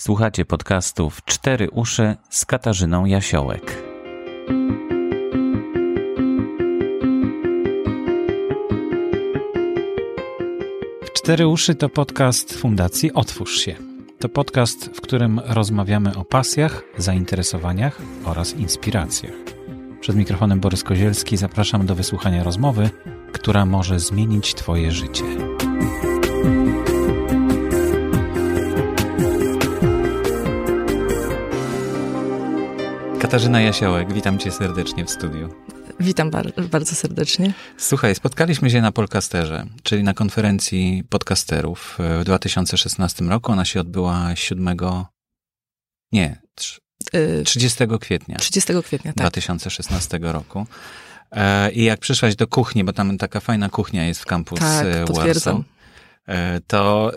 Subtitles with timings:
[0.00, 3.82] Słuchacie podcastów Cztery Uszy z Katarzyną Jasiołek.
[11.14, 13.74] Cztery Uszy to podcast Fundacji Otwórz się.
[14.18, 19.34] To podcast, w którym rozmawiamy o pasjach, zainteresowaniach oraz inspiracjach.
[20.00, 22.90] Przed mikrofonem Borys Kozielski zapraszam do wysłuchania rozmowy,
[23.32, 25.24] która może zmienić Twoje życie.
[33.30, 35.54] Katarzyna Jasiołek, witam cię serdecznie w studiu.
[36.00, 37.54] Witam bar bardzo serdecznie.
[37.76, 43.52] Słuchaj, spotkaliśmy się na Polcasterze, czyli na konferencji podcasterów w 2016 roku.
[43.52, 44.76] Ona się odbyła 7.
[46.12, 46.42] Nie,
[47.44, 48.36] 30 kwietnia.
[48.36, 49.20] 30 kwietnia, tak.
[49.20, 50.66] 2016 roku.
[51.30, 54.86] E, I jak przyszłaś do kuchni, bo tam taka fajna kuchnia jest w kampus tak,
[54.86, 55.04] e.
[55.12, 55.56] Warsaw,
[56.26, 57.12] e, to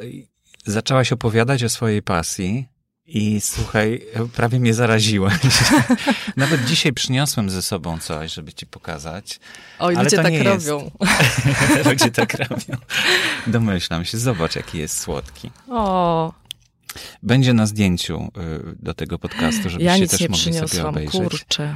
[0.66, 2.73] zaczęłaś opowiadać o swojej pasji
[3.07, 4.02] i słuchaj,
[4.35, 5.34] prawie mnie zaraziłeś.
[6.38, 9.40] Nawet dzisiaj przyniosłem ze sobą coś, żeby ci pokazać.
[9.79, 10.91] Oj, Ale ludzie tak robią.
[11.01, 11.85] Jest.
[11.90, 12.77] ludzie tak robią.
[13.48, 14.18] Domyślam się.
[14.18, 15.51] Zobacz, jaki jest słodki.
[15.70, 16.34] O,
[17.23, 18.32] Będzie na zdjęciu
[18.71, 21.21] y, do tego podcastu, żebyście ja też mogli sobie przyniosłam, obejrzeć.
[21.21, 21.76] kurczę.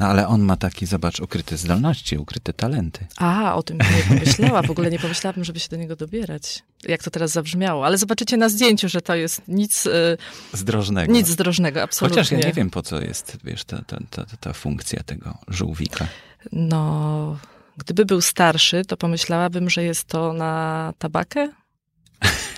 [0.00, 3.06] No ale on ma taki, zobacz, ukryte zdolności, ukryte talenty.
[3.16, 4.62] A, o tym nie pomyślała.
[4.62, 6.62] W ogóle nie pomyślałabym, żeby się do niego dobierać.
[6.88, 7.86] Jak to teraz zabrzmiało.
[7.86, 10.16] Ale zobaczycie na zdjęciu, że to jest nic, y,
[10.52, 11.12] Zdrożnego.
[11.12, 12.22] nic zdrożnego, absolutnie.
[12.22, 16.06] Chociaż ja nie wiem, po co jest, wiesz, ta, ta, ta, ta funkcja tego żółwika.
[16.52, 17.36] No,
[17.78, 21.48] gdyby był starszy, to pomyślałabym, że jest to na tabakę,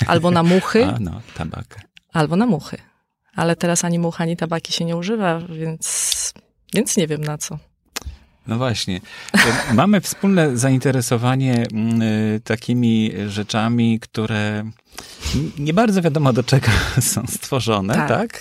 [0.06, 1.80] albo na muchy, A no, tabak.
[2.12, 2.76] albo na muchy.
[3.34, 6.32] Ale teraz ani much, ani tabaki się nie używa, więc,
[6.74, 7.58] więc nie wiem na co.
[8.46, 9.00] No właśnie.
[9.68, 14.70] E, Mamy wspólne zainteresowanie mm, y, takimi rzeczami, które
[15.58, 16.68] nie bardzo wiadomo do czego
[17.12, 18.08] są stworzone, tak?
[18.08, 18.40] Tak.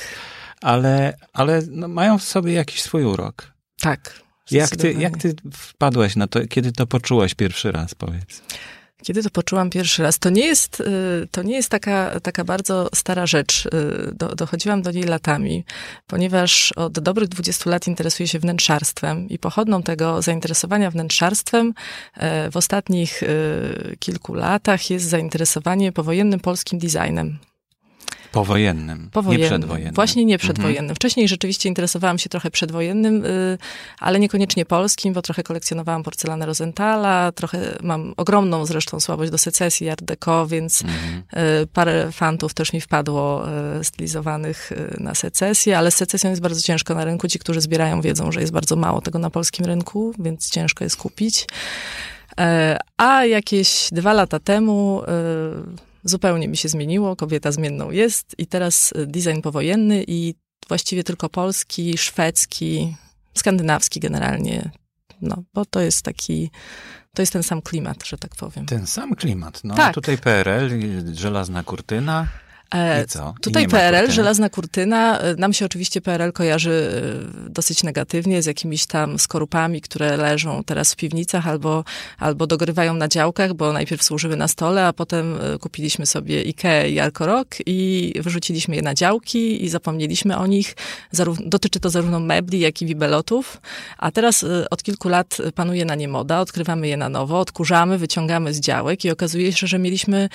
[0.62, 3.54] Ale, ale no, mają w sobie jakiś swój urok.
[3.80, 4.22] Tak.
[4.52, 8.42] Jak ty, jak ty wpadłaś na to, kiedy to poczułaś pierwszy raz, powiedz?
[9.06, 12.90] Kiedy to poczułam pierwszy raz, to nie jest, y, to nie jest taka, taka bardzo
[12.96, 13.66] stara rzecz.
[13.66, 13.70] Y,
[14.14, 15.66] Do, dochodziłam do niej latami,
[16.08, 21.74] ponieważ od dobrych 20 lat interesuję się wnętrzarstwem i pochodną tego zainteresowania wnętrzarstwem
[22.14, 27.40] e, w ostatnich y, kilku latach jest zainteresowanie powojennym polskim designem.
[28.36, 29.44] Powojennym, Powojennym.
[29.44, 29.94] nie przedwojennym.
[29.94, 30.40] Właśnie nie Mhm.
[30.54, 30.96] przedwojennym.
[30.96, 33.58] Wcześniej rzeczywiście interesowałam się trochę przedwojennym, y,
[34.00, 39.90] ale niekoniecznie polskim, bo trochę kolekcjonowałam porcelanę Rosenthala, trochę mam ogromną zresztą słabość do secesji
[39.90, 41.24] Art Deco, więc Mhm.
[41.64, 43.46] y, parę fantów też mi wpadło
[43.80, 47.28] y, stylizowanych na secesję, ale z secesją jest bardzo ciężko na rynku.
[47.28, 50.98] Ci, którzy zbierają wiedzą, że jest bardzo mało tego na polskim rynku, więc ciężko jest
[50.98, 51.48] kupić.
[52.40, 55.02] E, A jakieś dwa lata temu
[56.06, 57.16] zupełnie mi się zmieniło.
[57.16, 60.36] Kobieta zmienną jest i teraz y, design powojenny i
[60.68, 62.96] właściwie tylko polski, szwedzki,
[63.38, 64.72] skandynawski generalnie.
[65.22, 66.50] No, bo to jest taki,
[67.14, 68.66] to jest ten sam klimat, że tak powiem.
[68.66, 69.62] Ten sam klimat.
[69.64, 69.94] No, Tak.
[69.94, 70.70] tutaj PRL,
[71.14, 72.28] żelazna kurtyna.
[72.74, 73.34] E, I co?
[73.40, 74.14] I Tutaj PRL, kurtyny?
[74.14, 75.20] żelazna kurtyna.
[75.20, 77.02] E, Nam się oczywiście PRL kojarzy
[77.48, 81.84] e, dosyć negatywnie z jakimiś tam skorupami, które leżą teraz w piwnicach albo,
[82.20, 87.00] albo dogrywają na działkach, bo najpierw służyły na stole, a potem kupiliśmy sobie Ikea i
[87.00, 90.76] Alcorok i wyrzuciliśmy je na działki i zapomnieliśmy o nich.
[91.46, 93.62] Dotyczy to zarówno mebli, jak i wibelotów.
[93.98, 98.54] A teraz od kilku lat panuje na nie moda, odkrywamy je na nowo, odkurzamy, wyciągamy
[98.54, 100.30] z działek i okazuje się, że mieliśmy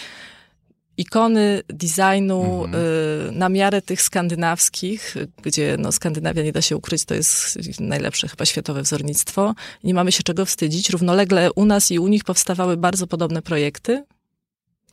[1.01, 2.85] ikony designu Mhm.
[3.29, 8.29] y, na miarę tych skandynawskich, gdzie no, Skandynawia nie da się ukryć, to jest najlepsze
[8.29, 9.55] chyba światowe wzornictwo.
[9.85, 10.91] Nie mamy się czego wstydzić.
[10.91, 14.05] Równolegle u nas i u nich powstawały bardzo podobne projekty,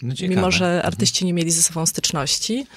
[0.01, 0.85] No, mimo że Mhm.
[0.85, 2.67] artyści nie mieli ze sobą styczności.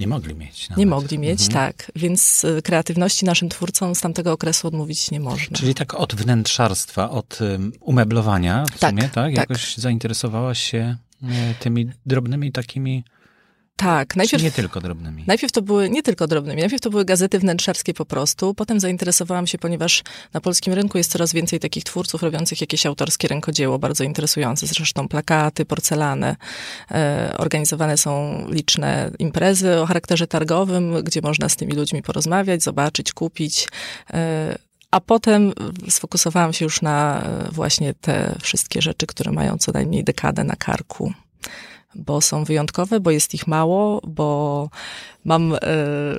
[0.00, 0.60] Nie mogli mieć.
[0.70, 0.88] Nie nawet.
[0.88, 1.52] mogli mieć, Mhm.
[1.72, 1.92] tak.
[1.96, 5.56] Więc y, kreatywności naszym twórcom z tamtego okresu odmówić nie można.
[5.56, 9.12] Czyli tak od wnętrzarstwa, od um, umeblowania w Tak, sumie, tak?
[9.12, 9.34] tak.
[9.36, 10.96] Jakoś zainteresowałaś się e,
[11.60, 13.04] tymi drobnymi takimi,
[13.76, 14.42] tak, czy najpierw...
[14.42, 15.24] nie tylko drobnymi?
[15.26, 18.54] Najpierw to były nie tylko drobnymi, najpierw to były gazety wnętrzarskie po prostu.
[18.54, 20.02] Potem zainteresowałam się, ponieważ
[20.32, 24.66] na polskim rynku jest coraz więcej takich twórców robiących jakieś autorskie rękodzieło, bardzo interesujące.
[24.66, 26.36] Zresztą plakaty, porcelany.
[26.90, 33.12] E, organizowane są liczne imprezy o charakterze targowym, gdzie można z tymi ludźmi porozmawiać, zobaczyć,
[33.12, 33.68] kupić.
[34.14, 34.58] E,
[34.92, 35.52] a potem
[35.88, 40.56] sfokusowałam się już na e, właśnie te wszystkie rzeczy, które mają co najmniej dekadę na
[40.56, 41.12] karku
[41.94, 44.70] bo są wyjątkowe, bo jest ich mało, bo
[45.24, 45.58] mam, e,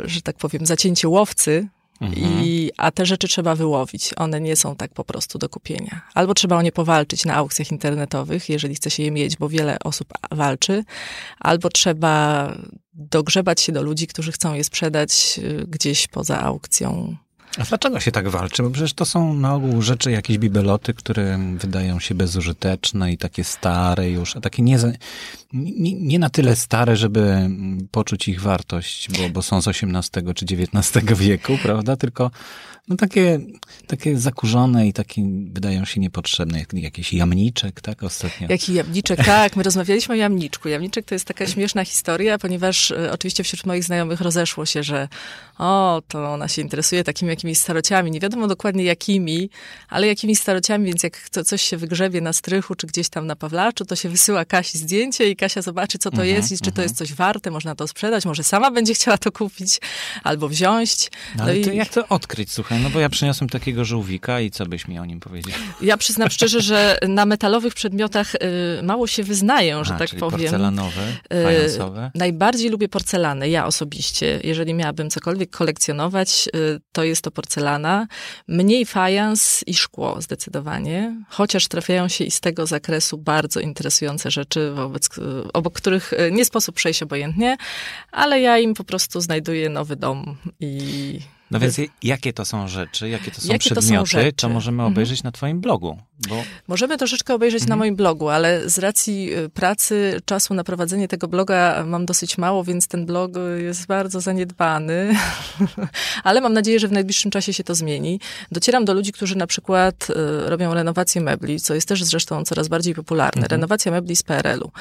[0.06, 1.68] że tak powiem, zacięcie łowcy,
[2.02, 2.44] Mhm.
[2.44, 4.14] i, a te rzeczy trzeba wyłowić.
[4.18, 6.02] One nie są tak po prostu do kupienia.
[6.14, 9.78] Albo trzeba o nie powalczyć na aukcjach internetowych, jeżeli chce się je mieć, bo wiele
[9.84, 10.84] osób walczy,
[11.40, 12.48] albo trzeba
[12.94, 17.16] dogrzebać się do ludzi, którzy chcą je sprzedać y, gdzieś poza aukcją.
[17.58, 18.64] A dlaczego się tak walczy?
[18.64, 23.44] Bo przecież to są na ogół rzeczy, jakieś bibeloty, które wydają się bezużyteczne i takie
[23.44, 24.78] stare już, a takie nie,
[25.54, 27.50] nie, nie na tyle stare, żeby
[27.92, 31.96] poczuć ich wartość, bo, bo są z XVIII czy XIX wieku, prawda?
[31.96, 32.32] Tylko
[32.88, 33.40] no takie,
[33.88, 35.22] takie zakurzone i takie
[35.54, 38.48] wydają się niepotrzebne, jak jakiś jamniczek, tak, ostatnio.
[38.50, 40.70] Jaki jamniczek, tak, my rozmawialiśmy o jamniczku.
[40.70, 45.08] Jamniczek to jest taka śmieszna historia, ponieważ e, oczywiście wśród moich znajomych rozeszło się, że
[45.58, 49.50] o, to ona się interesuje takimi jakimiś starociami, nie wiadomo dokładnie jakimi,
[49.90, 53.36] ale jakimiś starociami, więc jak to coś się wygrzebie na strychu, czy gdzieś tam na
[53.36, 56.62] Pawlaczu, to się wysyła Kasi zdjęcie i Kasia zobaczy, co to mhm, jest i czy
[56.62, 56.86] to mhm.
[56.86, 59.80] jest coś warte, można to sprzedać, może sama będzie chciała to kupić
[60.24, 61.10] albo wziąć.
[61.36, 61.78] No, ale no i...
[61.78, 62.73] jak to odkryć, słuchaj?
[62.74, 65.60] Słuchaj, no bo ja przyniosłem takiego żółwika i co byś mi o nim powiedział?
[65.82, 68.40] Ja przyznam szczerze, że na metalowych przedmiotach y,
[68.84, 70.40] mało się wyznaję, że tak czyli powiem.
[70.40, 71.02] porcelanowe,
[71.34, 72.12] y, fajansowe?
[72.16, 74.40] najbardziej lubię porcelany, ja osobiście.
[74.44, 78.08] Jeżeli miałabym cokolwiek kolekcjonować, y, to jest to porcelana.
[78.48, 84.72] Mniej fajans i szkło zdecydowanie, chociaż trafiają się i z tego zakresu bardzo interesujące rzeczy,
[84.72, 85.10] wobec,
[85.54, 87.58] obok których nie sposób przejść obojętnie,
[88.12, 91.20] ale ja im po prostu znajduję nowy dom i
[91.54, 94.76] no więc jakie to są rzeczy, jakie to są jakie przedmioty, to, są to możemy
[94.76, 94.94] mhm.
[94.94, 95.28] obejrzeć mhm.
[95.28, 95.98] na twoim blogu?
[96.30, 96.44] Bo...
[96.68, 97.70] Możemy troszeczkę obejrzeć mhm.
[97.70, 102.38] na moim blogu, ale z racji y, pracy, czasu na prowadzenie tego bloga mam dosyć
[102.38, 105.16] mało, więc ten blog jest bardzo zaniedbany.
[106.24, 108.20] ale mam nadzieję, że w najbliższym czasie się to zmieni.
[108.52, 110.14] Docieram do ludzi, którzy na przykład y,
[110.50, 113.42] robią renowację mebli, co jest też zresztą coraz bardziej popularne.
[113.42, 113.52] Mhm.
[113.52, 114.72] Renowacja mebli z PRL-u.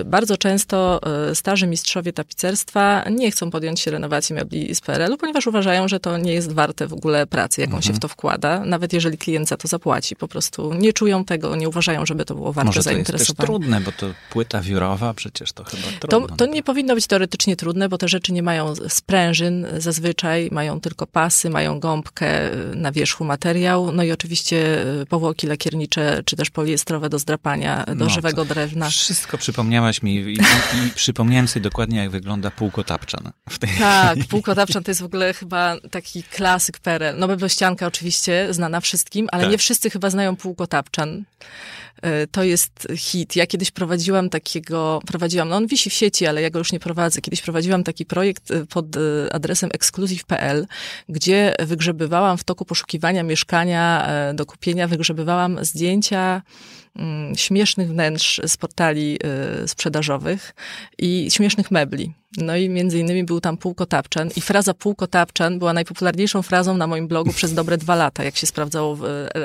[0.00, 1.00] Y, bardzo często
[1.34, 6.18] starzy mistrzowie tapicerstwa nie chcą podjąć się renowacji mebli z PRL-u, ponieważ uważają, że to
[6.18, 7.82] nie jest warte w ogóle pracy, jaką mhm.
[7.82, 10.16] się w to wkłada, nawet jeżeli klient za to zapłaci.
[10.16, 13.42] Po prostu nie czują tego, nie uważają, żeby to było warte Może to zainteresowania.
[13.42, 16.28] jest trudne, bo to płyta wiórowa, przecież to chyba trudno.
[16.28, 20.80] To, to nie powinno być teoretycznie trudne, bo te rzeczy nie mają sprężyn zazwyczaj, mają
[20.80, 26.50] tylko pasy, mają gąbkę na wierzchu materiał, no i oczywiście y, powłoki lakiernicze, czy też
[26.50, 28.90] poliestrowe do zdrapania do no, żywego drewna.
[28.90, 33.32] Wszystko przypomniałaś mi i, i, i przypomniałem sobie dokładnie, jak wygląda półkotapczan.
[33.48, 33.70] W tej...
[33.78, 37.18] Tak, półkotapczan to jest w ogóle chyba taki klasyk PRL.
[37.18, 39.52] No Beblościanka oczywiście, znana wszystkim, ale tak.
[39.52, 41.18] nie wszyscy chyba znają Półkotapczan.
[41.18, 41.24] E,
[42.30, 43.36] to jest hit.
[43.36, 46.80] Ja kiedyś prowadziłam takiego, prowadziłam, no on wisi w sieci, ale ja go już nie
[46.80, 47.20] prowadzę.
[47.20, 49.00] Kiedyś prowadziłam taki projekt e, pod e,
[49.32, 50.66] adresem exclusive.pl,
[51.08, 56.42] gdzie wygrzebywałam w toku poszukiwania mieszkania do kupienia, wygrzebywałam zdjęcia
[56.98, 59.18] Mm, śmiesznych wnętrz z portali
[59.66, 60.54] sprzedażowych
[60.98, 62.12] i śmiesznych mebli.
[62.36, 67.08] No i między innymi był tam półkotapczan i fraza półkotapczan była najpopularniejszą frazą na moim
[67.08, 68.24] blogu przez dobre dwa lata.
[68.24, 69.36] Jak się sprawdzało, w, e,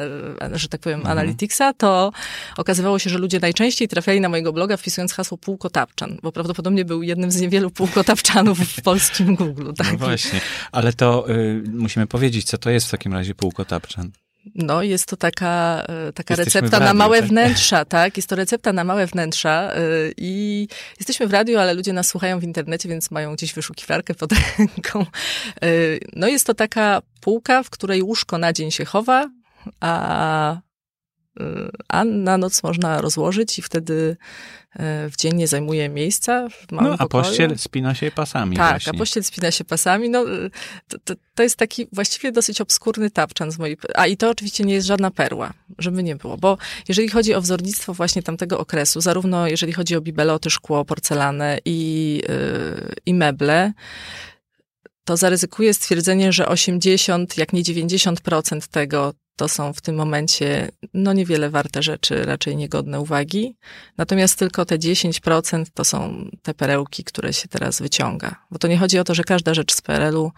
[0.41, 1.17] e, że tak powiem, mhm.
[1.17, 2.11] Analyticsa, to
[2.57, 7.03] okazywało się, że ludzie najczęściej trafiali na mojego bloga wpisując hasło półkotapczan, bo prawdopodobnie był
[7.03, 9.73] jednym z niewielu półkotapczanów w polskim Google.
[9.77, 9.91] Tak?
[9.91, 10.41] No właśnie,
[10.71, 14.11] ale to y, musimy powiedzieć, co to jest w takim razie półkotapczan.
[14.55, 17.29] No, jest to taka, e, taka recepta na małe tak?
[17.29, 18.17] wnętrza, tak?
[18.17, 19.81] Jest to recepta na małe wnętrza e,
[20.17, 20.67] i
[20.99, 25.05] jesteśmy w radiu, ale ludzie nas słuchają w internecie, więc mają gdzieś wyszukiwarkę pod ręką.
[25.61, 25.67] E,
[26.15, 29.29] no, jest to taka półka, w której łóżko na dzień się chowa,
[29.79, 30.57] a
[31.87, 34.17] a na noc można rozłożyć i wtedy
[34.73, 37.23] e, w dzień nie zajmuje miejsca w małym No, a pokoju.
[37.23, 38.91] pościel spina się pasami Tak, właśnie.
[38.95, 40.09] a pościel spina się pasami.
[40.09, 40.25] No,
[40.87, 43.77] to, to, to, jest taki właściwie dosyć obskurny tapczan z mojej...
[43.95, 47.41] A i to oczywiście nie jest żadna perła, żeby nie było, bo jeżeli chodzi o
[47.41, 53.73] wzornictwo właśnie tamtego okresu, zarówno jeżeli chodzi o bibeloty, szkło, porcelanę i, yy, i meble,
[55.05, 61.13] to zaryzykuję stwierdzenie, że 80, jak nie 90% tego to są w tym momencie no
[61.13, 63.55] niewiele warte rzeczy, raczej niegodne uwagi.
[63.97, 68.35] Natomiast tylko te 10% to są te perełki, które się teraz wyciąga.
[68.51, 70.31] Bo to nie chodzi o to, że każda rzecz z PRL-u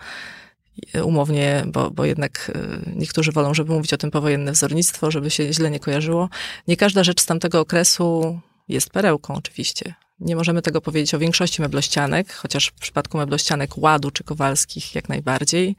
[0.94, 5.30] e, umownie, bo, bo jednak e, niektórzy wolą, żeby mówić o tym powojenne wzornictwo, żeby
[5.30, 6.30] się źle nie kojarzyło.
[6.68, 9.94] Nie każda rzecz z tamtego okresu jest perełką oczywiście.
[10.22, 15.10] Nie możemy tego powiedzieć o większości meblościanek, chociaż w przypadku meblościanek Ładu czy Kowalskich jak
[15.10, 15.76] najbardziej.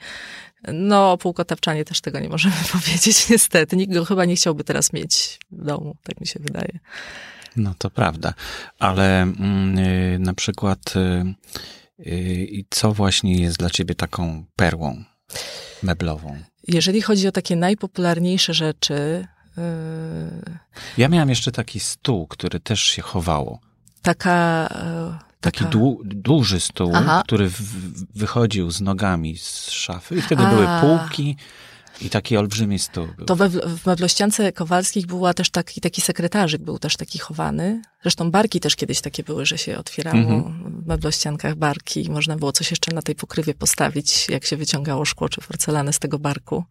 [0.69, 3.77] No, o półkotawczanie też tego nie możemy powiedzieć, niestety.
[3.77, 6.79] Nikt go chyba nie chciałby teraz mieć w domu, tak mi się wydaje.
[7.57, 8.35] No, to prawda.
[8.79, 11.35] Ale mm, y, na przykład y,
[12.07, 15.05] y, co właśnie jest dla ciebie taką perłą
[15.83, 16.39] meblową?
[16.69, 19.27] Jeżeli chodzi o takie najpopularniejsze rzeczy...
[20.99, 23.61] Ja miałam jeszcze taki stół, który też się chowało
[24.03, 24.69] taka
[25.41, 27.23] Taki Taka- dłu, duży stół, Aha.
[27.25, 27.51] który
[28.15, 30.51] wychodził z nogami z szafy i wtedy A.
[30.51, 31.37] były półki
[32.01, 33.27] i taki olbrzymi stół był.
[33.27, 37.83] To we, w meblościance Kowalskich była też taki, taki sekretarzyk, był też taki chowany.
[38.03, 40.83] Zresztą barki też kiedyś takie były, że się otwierało Mhm.
[40.83, 45.05] w meblościankach barki i można było coś jeszcze na tej pokrywie postawić, jak się wyciągało
[45.05, 46.65] szkło czy porcelanę z tego barku.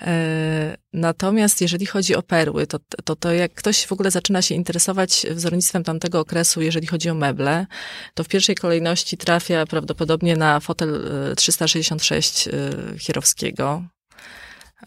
[0.00, 4.54] E, natomiast jeżeli chodzi o perły, to, to, to jak ktoś w ogóle zaczyna się
[4.54, 7.66] interesować wzornictwem tamtego okresu, jeżeli chodzi o meble,
[8.14, 12.50] to w pierwszej kolejności trafia prawdopodobnie na fotel e, 366 e,
[12.98, 13.82] Chierowskiego.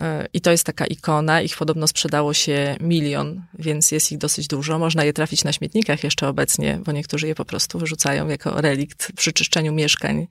[0.01, 1.41] E, I to jest taka ikona.
[1.41, 4.79] Ich podobno sprzedało się milion, więc jest ich dosyć dużo.
[4.79, 9.11] Można je trafić na śmietnikach jeszcze obecnie, bo niektórzy je po prostu wyrzucają jako relikt
[9.11, 10.27] przy czyszczeniu mieszkań,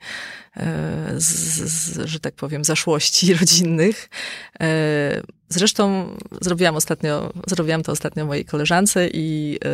[0.56, 1.26] e, z,
[1.72, 4.08] z, że tak powiem, zaszłości rodzinnych.
[5.48, 6.06] Zresztą
[6.40, 9.68] zrobiłam ostatnio, zrobiłam to ostatnio mojej koleżance i e,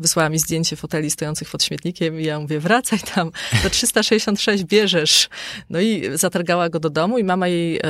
[0.00, 3.30] wysłała mi zdjęcie foteli stojących pod śmietnikiem i ja mówię, wracaj tam,
[3.62, 5.28] to 366 bierzesz.
[5.70, 7.82] No i zatargała go do domu i mama jej e,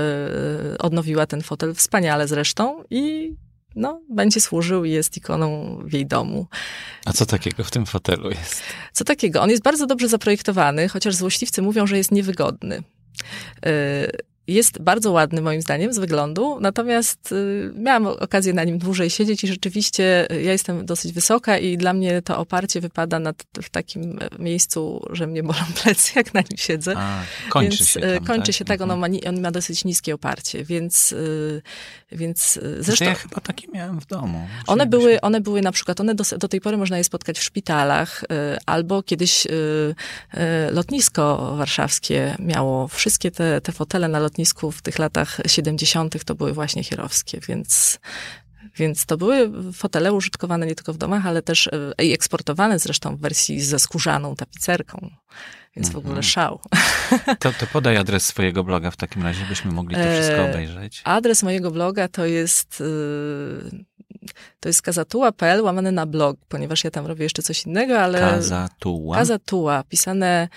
[0.79, 3.35] odnowiła ten fotel wspaniale zresztą i
[3.77, 6.47] no, będzie służył i jest ikoną w jej domu.
[7.05, 8.63] A co takiego w tym fotelu jest?
[8.93, 9.43] Co takiego?
[9.43, 12.83] On jest bardzo dobrze zaprojektowany, chociaż złośliwcy mówią, że jest niewygodny.
[13.67, 19.11] Y, Jest bardzo ładny moim zdaniem z wyglądu, natomiast y, miałam okazję na nim dłużej
[19.11, 23.33] siedzieć i rzeczywiście y, ja jestem dosyć wysoka i dla mnie to oparcie wypada na,
[23.63, 26.95] w takim e, miejscu, że mnie bolą plecy, jak na nim siedzę.
[26.97, 28.57] A, kończy więc, się e, tam, kończy tak?
[28.57, 29.13] się tak, ono Mhm.
[29.13, 31.63] ma, on ma dosyć niskie oparcie, więc, y,
[32.13, 33.05] więc y, Zresztą zresztą...
[33.05, 34.49] ja chyba takie miałem w domu.
[34.67, 37.43] One były, one były na przykład, one do, do tej pory można je spotkać w
[37.43, 38.27] szpitalach, y,
[38.67, 40.39] albo kiedyś y, y,
[40.71, 44.42] lotnisko warszawskie miało wszystkie te, te fotele na lotnisku
[44.73, 46.25] w tych latach 70.
[46.25, 47.99] to były właśnie chierowskie, więc.
[48.77, 53.17] Więc to były fotele użytkowane nie tylko w domach, ale też y, i eksportowane zresztą
[53.17, 55.11] w wersji ze skórzaną tapicerką.
[55.77, 56.23] Więc w ogóle Mhm.
[56.23, 56.61] szał.
[57.39, 61.03] To, to podaj adres swojego bloga w takim razie, byśmy mogli to wszystko E, obejrzeć.
[61.05, 63.85] Adres mojego bloga to jest y,
[64.61, 69.17] to jest kazatua.pl łamane na blog, ponieważ ja tam robię jeszcze coś innego, ale Kazatua.
[69.17, 70.49] kazatua, pisane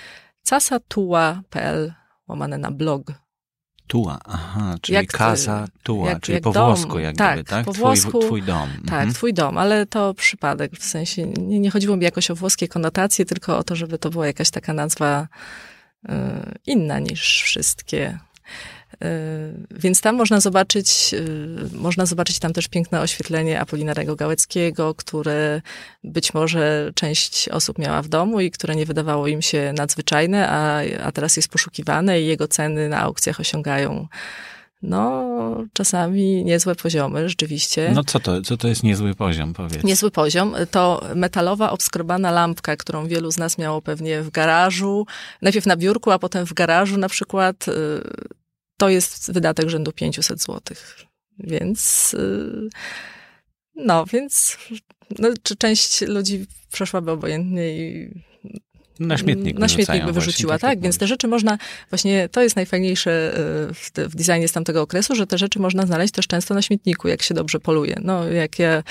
[0.49, 1.93] casatua.pl
[2.27, 3.11] łamane na blog.
[3.87, 6.65] Tua, aha, czyli Jak, Kaza Tua, jak- czyli jak po dom.
[6.75, 7.65] włosku jak Tak, gdyby, tak?
[7.65, 8.19] po twój, włosku.
[8.19, 8.69] twój dom.
[8.69, 9.13] Tak, Mhm.
[9.13, 13.25] twój dom, ale to przypadek, w sensie nie, nie chodziło mi jakoś o włoskie konotacje,
[13.25, 15.27] tylko o to, żeby to była jakaś taka nazwa
[16.05, 16.11] y,
[16.65, 18.19] inna niż wszystkie.
[19.03, 25.61] Y, Więc tam można zobaczyć, y, można zobaczyć tam też piękne oświetlenie Apolinarego Gałeckiego, które
[26.03, 30.81] być może część osób miała w domu i które nie wydawało im się nadzwyczajne, a,
[31.03, 34.07] a teraz jest poszukiwane i jego ceny na aukcjach osiągają
[34.85, 35.23] no,
[35.73, 37.91] czasami niezłe poziomy, rzeczywiście.
[37.93, 39.83] No co to, co to jest niezły poziom, powiedz.
[39.83, 40.55] Niezły poziom.
[40.71, 45.05] To metalowa, obskrobana lampka, którą wielu z nas miało pewnie w garażu.
[45.41, 47.65] Najpierw na biurku, a potem w garażu na przykład.
[48.77, 51.01] To jest wydatek rzędu 500 złotych.
[51.39, 52.69] Więc, y,
[53.75, 54.57] no, więc
[55.19, 58.11] no, czy część ludzi przeszłaby obojętnie i
[58.99, 61.57] Na śmietnik na śmietnik by właśnie, wyrzuciła, tak tak, jak więc te rzeczy można,
[61.89, 65.85] właśnie to jest najfajniejsze y, w, w designie z tamtego okresu, że te rzeczy można
[65.85, 67.99] znaleźć też często na śmietniku, jak się dobrze poluje.
[68.03, 68.83] No, jak ja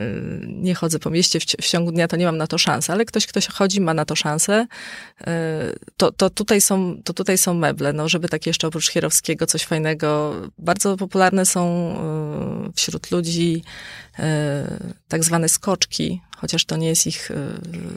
[0.00, 0.04] y,
[0.46, 3.04] nie chodzę po mieście w, w ciągu dnia, to nie mam na to szansy, ale
[3.04, 4.66] ktoś, ktoś chodzi, ma na to szansę,
[5.20, 5.24] y,
[5.96, 9.64] to, to, tutaj są, to tutaj są meble, no, żeby tak jeszcze oprócz Chierowskiego coś
[9.64, 10.34] fajnego.
[10.58, 11.94] Bardzo popularne są
[12.76, 13.62] wśród ludzi
[15.08, 17.36] tak zwane skoczki, chociaż to nie jest ich y,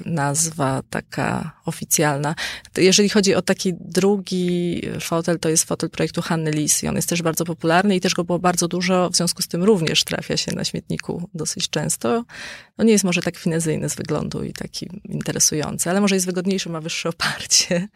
[0.06, 2.36] nazwa taka oficjalna.
[2.78, 7.10] Jeżeli chodzi o taki drugi fotel, to jest fotel projektu Hanny Lis i on jest
[7.10, 10.38] też bardzo popularny i też go było bardzo dużo, w związku z tym również trafia
[10.38, 12.24] się na śmietniku dosyć często.
[12.78, 16.70] No nie jest może tak finezyjny z wyglądu i taki interesujący, ale może jest wygodniejszy,
[16.70, 17.88] ma wyższe oparcie.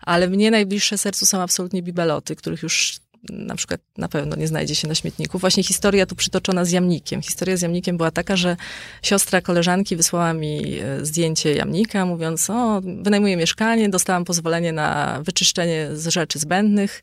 [0.00, 4.74] Ale mnie najbliższe sercu są absolutnie bibeloty, których już na przykład na pewno nie znajdzie
[4.74, 5.38] się na śmietniku.
[5.38, 7.22] Właśnie historia tu przytoczona z jamnikiem.
[7.22, 8.56] Historia z jamnikiem była taka, że
[9.02, 15.88] siostra koleżanki wysłała mi e, zdjęcie jamnika, mówiąc, o, wynajmuję mieszkanie, dostałam pozwolenie na wyczyszczenie
[15.92, 17.02] z rzeczy zbędnych,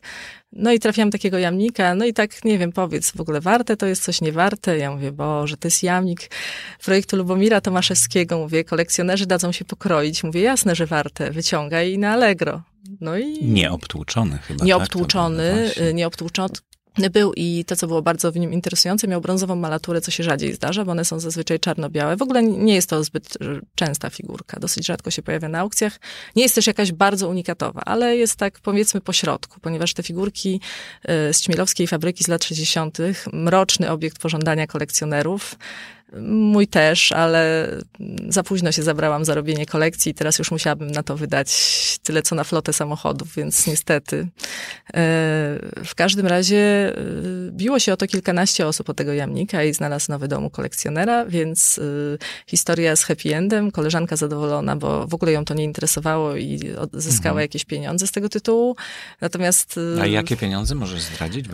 [0.52, 3.86] no i trafiłam takiego jamnika, no i tak, nie wiem, powiedz, w ogóle warte to
[3.86, 4.78] jest coś niewarte?
[4.78, 6.30] Ja mówię, Boże, to jest jamnik
[6.84, 8.38] projektu Lubomira Tomaszewskiego.
[8.38, 10.24] Mówię, kolekcjonerzy dadzą się pokroić.
[10.24, 12.62] Mówię, jasne, że warte, wyciągaj i na Allegro.
[13.00, 14.64] No i Nieobtłuczony chyba.
[14.64, 15.54] nieobtłuczony, tak?
[15.54, 15.86] Było właśnie.
[15.86, 16.48] y, nieobtłuczony,
[17.10, 20.54] był i to, co było bardzo w nim interesujące, miał brązową malaturę, co się rzadziej
[20.54, 22.16] zdarza, bo one są zazwyczaj czarno-białe.
[22.16, 23.38] W ogóle nie jest to zbyt
[23.74, 26.00] częsta figurka, dosyć rzadko się pojawia na aukcjach.
[26.36, 30.60] Nie jest też jakaś bardzo unikatowa, ale jest tak powiedzmy po środku, ponieważ te figurki
[31.04, 32.98] y, z Ćmielowskiej fabryki z lat 60.,
[33.32, 35.56] mroczny obiekt pożądania kolekcjonerów,
[36.22, 37.68] Mój też, ale
[38.28, 41.48] za późno się zabrałam za robienie kolekcji i teraz już musiałabym na to wydać
[42.02, 44.16] tyle, co na flotę samochodów, więc niestety.
[44.16, 44.28] E,
[45.84, 47.02] w każdym razie e,
[47.50, 51.78] biło się o to kilkanaście osób o tego jamnika i znalazł nowy dom kolekcjonera, więc
[51.78, 51.82] e,
[52.46, 56.60] historia z happy endem, koleżanka zadowolona, bo w ogóle ją to nie interesowało i
[56.92, 57.38] zyskała mhm.
[57.38, 58.76] jakieś pieniądze z tego tytułu.
[59.20, 59.80] Natomiast...
[60.00, 61.46] A jakie pieniądze możesz zdradzić?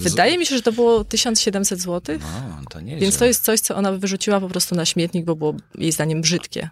[0.00, 2.18] Wydaje mi się, że to było 1700 zł.
[2.20, 5.36] No, to nie Więc to jest coś, co ona wyrzuciła po prostu na śmietnik, bo
[5.36, 6.70] było jej zdaniem brzydkie.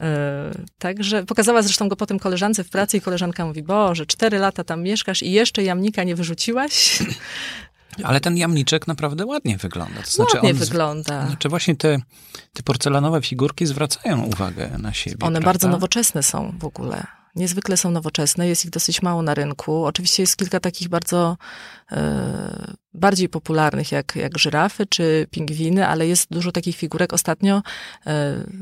[0.00, 4.64] E, także pokazała zresztą go potem koleżance w pracy i koleżanka mówi, Boże, cztery lata
[4.64, 6.98] tam mieszkasz i jeszcze jamnika nie wyrzuciłaś?
[8.02, 10.02] Ale ten jamniczek naprawdę ładnie wygląda.
[10.02, 11.26] To znaczy ładnie on, wygląda.
[11.26, 11.98] Znaczy właśnie te,
[12.52, 15.16] te porcelanowe figurki zwracają uwagę na siebie.
[15.20, 15.44] One prawda?
[15.44, 19.84] bardzo nowoczesne są w ogóle niezwykle są nowoczesne, jest ich dosyć mało na rynku.
[19.84, 21.36] Oczywiście jest kilka takich bardzo
[21.92, 27.12] e, bardziej popularnych, jak, jak żyrafy czy pingwiny, ale jest dużo takich figurek.
[27.12, 27.62] Ostatnio, e,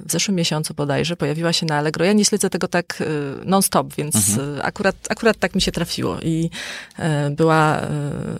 [0.07, 2.05] w zeszłym miesiącu bodajże, pojawiła się na Allegro.
[2.05, 3.05] Ja nie śledzę tego tak e,
[3.45, 4.61] non-stop, więc mhm.
[4.62, 6.21] Akurat, akurat tak mi się trafiło.
[6.21, 6.50] I
[7.31, 7.81] była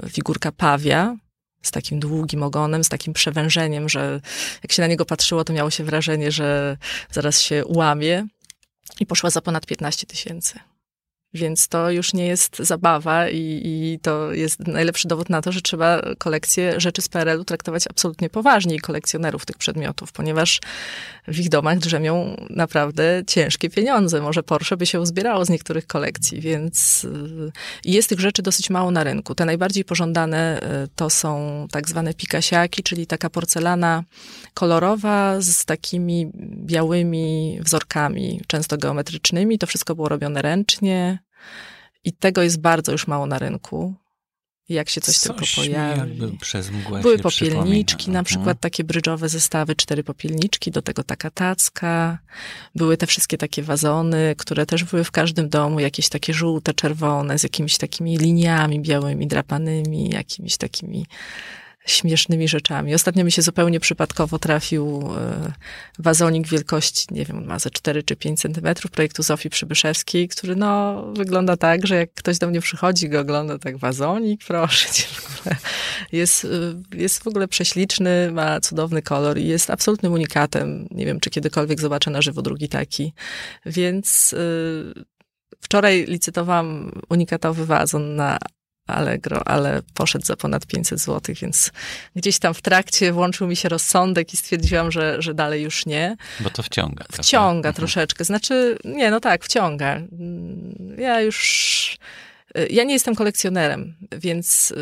[0.09, 1.17] figurka pawia,
[1.63, 4.21] z takim długim ogonem, z takim przewężeniem, że
[4.63, 6.77] jak się na niego patrzyło, to miało się wrażenie, że
[7.11, 8.27] zaraz się ułamie
[9.01, 10.59] i poszła za ponad 15 tysięcy.
[11.35, 15.61] Więc to już nie jest zabawa i, i, to jest najlepszy dowód na to, że
[15.61, 20.61] trzeba kolekcję rzeczy z PRL-u traktować absolutnie poważnie i kolekcjonerów tych przedmiotów, ponieważ
[21.29, 24.21] w ich domach drzemią naprawdę ciężkie pieniądze.
[24.21, 27.53] Może Porsche by się uzbierało z niektórych kolekcji, więc y,
[27.85, 29.35] jest tych rzeczy dosyć mało na rynku.
[29.35, 34.05] Te najbardziej pożądane y, to są tak zwane pikasiaki, czyli taka porcelana
[34.55, 36.31] kolorowa z takimi
[36.67, 39.59] białymi wzorkami, często geometrycznymi.
[39.59, 41.22] To wszystko było robione ręcznie.
[42.05, 43.95] I tego jest bardzo już mało na rynku.
[44.69, 46.39] Jak się coś, coś tylko pojawi.
[47.03, 48.25] Były popielniczki, na mhm.
[48.25, 52.19] przykład takie brydżowe zestawy, cztery popielniczki, do tego taka tacka.
[52.75, 57.39] Były te wszystkie takie wazony, które też były w każdym domu, jakieś takie żółte, czerwone,
[57.39, 61.07] z jakimiś takimi liniami białymi, drapanymi, jakimiś takimi
[61.87, 62.95] śmiesznymi rzeczami.
[62.95, 65.53] Ostatnio mi się zupełnie przypadkowo trafił e,
[65.99, 71.03] wazonik wielkości, nie wiem, ma ze 4 czy 5 centymetrów projektu Zofii Przybyszewskiej, który no
[71.13, 75.05] wygląda tak, że jak ktoś do mnie przychodzi go ogląda, tak wazonik, proszę cię.
[75.13, 75.57] W ogóle.
[76.13, 76.49] Jest, e,
[76.97, 80.89] jest w ogóle prześliczny, ma cudowny kolor i jest absolutnym unikatem.
[80.91, 83.13] Nie wiem, czy kiedykolwiek zobaczę na żywo drugi taki.
[83.67, 85.03] Więc e,
[85.63, 88.39] Wczoraj licytowałam unikatowy wazon na
[88.87, 91.71] Allegro, ale poszedł za ponad 500 zł, więc
[92.17, 96.17] gdzieś tam w trakcie włączył mi się rozsądek i stwierdziłam, że, że dalej już nie.
[96.41, 97.05] Bo to wciąga.
[97.05, 97.69] Wciąga prawda?
[97.69, 97.75] Mhm.
[97.75, 98.25] troszeczkę.
[98.25, 100.01] Znaczy, nie, no tak, wciąga.
[100.99, 101.99] Ja już...
[102.71, 104.73] Ja nie jestem kolekcjonerem, więc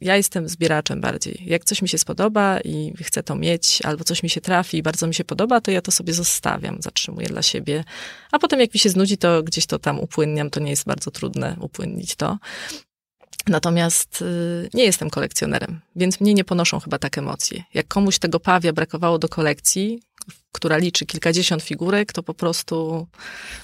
[0.00, 1.42] ja jestem zbieraczem bardziej.
[1.46, 4.82] Jak coś mi się spodoba i chcę to mieć, albo coś mi się trafi i
[4.82, 7.84] bardzo mi się podoba, to ja to sobie zostawiam, zatrzymuję dla siebie.
[8.32, 11.10] A potem jak mi się znudzi, to gdzieś to tam upłynniam, to nie jest bardzo
[11.10, 12.38] trudne upłynnić to.
[13.48, 17.62] Natomiast y, nie jestem kolekcjonerem, więc mnie nie ponoszą chyba tak emocje.
[17.74, 20.00] Jak komuś tego pawia brakowało do kolekcji,
[20.52, 23.06] która liczy kilkadziesiąt figurek, to po prostu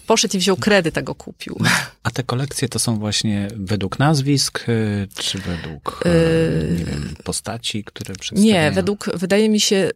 [0.07, 1.59] poszedł i wziął kredyt, tego kupił.
[2.03, 8.15] A te kolekcje to są właśnie według nazwisk, y, czy według yy, wiem, postaci, które
[8.15, 8.65] przedstawiają?
[8.65, 9.91] Nie, według, wydaje mi się,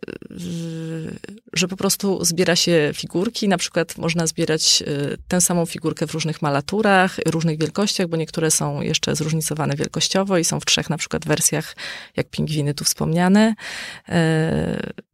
[1.60, 3.48] że po prostu zbiera się figurki.
[3.48, 4.82] Na przykład można zbierać
[5.28, 10.44] tę samą figurkę w różnych malaturach, różnych wielkościach, bo niektóre są jeszcze zróżnicowane wielkościowo i
[10.44, 11.76] są w trzech na przykład wersjach,
[12.16, 13.54] jak pingwiny tu wspomniane.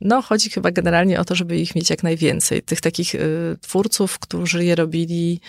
[0.00, 2.62] No, chodzi chyba generalnie o to, żeby ich mieć jak najwięcej.
[2.62, 5.40] Tych takich y, twórców, którzy je robili,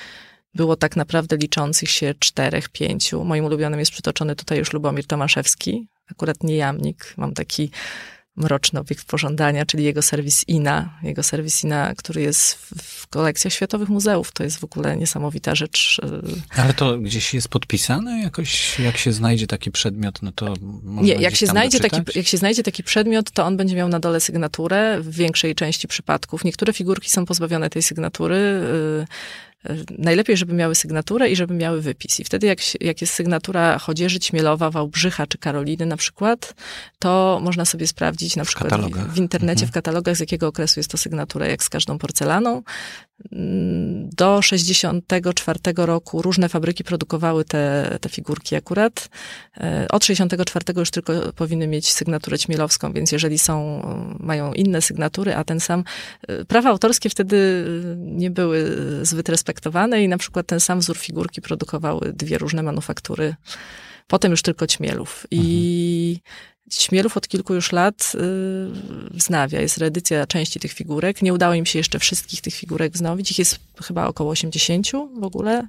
[0.54, 3.24] było tak naprawdę liczących się czterech, pięciu.
[3.24, 7.14] Moim ulubionym jest przytoczony tutaj już Lubomir Tomaszewski, akurat nie jamnik.
[7.18, 7.72] Mam taki
[8.38, 11.00] mroczny obiekt pożądania, czyli jego serwis INA.
[11.04, 14.32] Jego serwis INA, który jest w, kolekcjach światowych muzeów.
[14.32, 16.02] To jest w ogóle niesamowita rzecz.
[16.58, 18.80] Y, Ale to gdzieś jest podpisane jakoś?
[18.80, 22.38] Jak się znajdzie taki przedmiot, no to można Nie, jak się, znajdzie taki, jak się
[22.38, 26.44] znajdzie taki przedmiot, to on będzie miał na dole sygnaturę w większej części przypadków.
[26.44, 28.62] Niektóre figurki są pozbawione tej sygnatury.
[29.98, 32.20] Najlepiej, żeby miały sygnaturę i żeby miały wypis.
[32.20, 36.54] I wtedy jak, jak jest sygnatura Chodzieży, Ćmielowa, Wałbrzycha czy Karoliny na przykład,
[37.00, 39.72] to można sobie sprawdzić na przykład w, w, internecie, mhm.
[39.72, 42.64] w katalogach, z jakiego okresu jest to sygnatura, jak z każdą porcelaną.
[44.18, 49.10] Do 64 roku różne fabryki produkowały te, te figurki akurat.
[49.58, 53.82] E, od 64 już tylko powinny mieć sygnaturę ćmielowską, więc jeżeli są,
[54.20, 55.84] mają inne sygnatury, a ten sam,
[56.28, 57.66] e, prawa autorskie wtedy
[57.98, 63.36] nie były zbyt respektowane i na przykład ten sam wzór figurki produkowały dwie różne manufaktury.
[64.08, 65.28] Potem już tylko ćmielów.
[65.32, 66.57] I mhm.
[66.72, 69.62] Śmierów od kilku już lat yy, wznawia.
[69.62, 71.22] Jest reedycja części tych figurek.
[71.22, 73.32] Nie udało im się jeszcze wszystkich tych figurek wznowić.
[73.32, 74.88] Ich jest chyba około 80
[75.20, 75.68] w ogóle.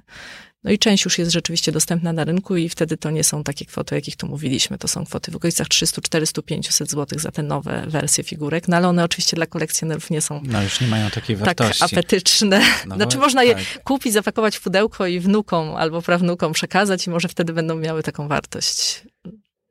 [0.63, 3.65] No i część już jest rzeczywiście dostępna na rynku i wtedy to nie są takie
[3.65, 4.77] kwoty, o jakich tu mówiliśmy.
[4.77, 8.67] To są kwoty w okolicach 300, 400, 500 zł za te nowe wersje figurek.
[8.67, 11.79] No ale one oczywiście dla kolekcjonerów nie są no, już nie mają takiej tak wartości.
[11.79, 12.61] tak apetyczne.
[12.87, 13.83] No, znaczy można je tak.
[13.83, 18.27] kupić, zapakować w pudełko i wnukom albo prawnukom przekazać i może wtedy będą miały taką
[18.27, 19.03] wartość.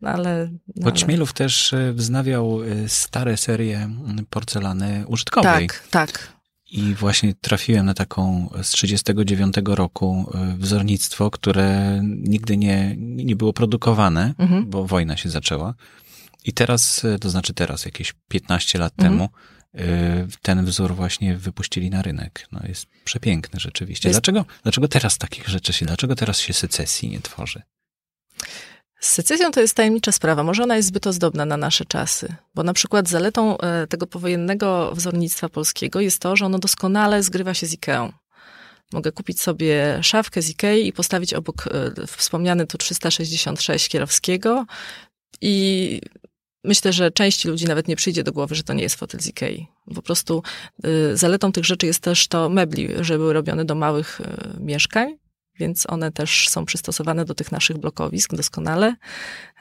[0.00, 3.90] No ale, no też e, wznawiał e, stare serie
[4.30, 5.68] porcelany użytkowej.
[5.68, 6.38] Tak, tak.
[6.70, 13.52] I właśnie trafiłem na taką z 39 roku e, wzornictwo, które nigdy nie, nie było
[13.52, 14.70] produkowane, mhm.
[14.70, 15.74] bo wojna się zaczęła.
[16.44, 19.12] I teraz, to znaczy teraz, jakieś 15 lat mhm.
[19.12, 19.28] temu,
[20.42, 22.48] ten wzór właśnie wypuścili na rynek.
[22.52, 24.08] No jest przepiękny rzeczywiście.
[24.08, 24.20] Jest...
[24.20, 27.62] Dlaczego, dlaczego teraz takich rzeczy się, dlaczego teraz się secesji nie tworzy?
[29.00, 30.42] Z secesją to jest tajemnicza sprawa.
[30.42, 34.92] Może ona jest zbyt ozdobna na nasze czasy, bo na przykład zaletą e, tego powojennego
[34.94, 38.12] wzornictwa polskiego jest to, że ono doskonale zgrywa się z Ikeą.
[38.92, 44.66] Mogę kupić sobie szafkę z Ikei i postawić obok e, wspomniany tu 366 Kierowskiego
[45.40, 46.00] i
[46.64, 49.26] myślę, że części ludzi nawet nie przyjdzie do głowy, że to nie jest fotel z
[49.26, 49.66] Ikei.
[49.94, 50.42] Po prostu
[50.84, 54.20] e, zaletą tych rzeczy jest też to mebli, że były robione do małych
[54.60, 55.18] mieszkań,
[55.58, 58.94] więc one też są przystosowane do tych naszych blokowisk doskonale.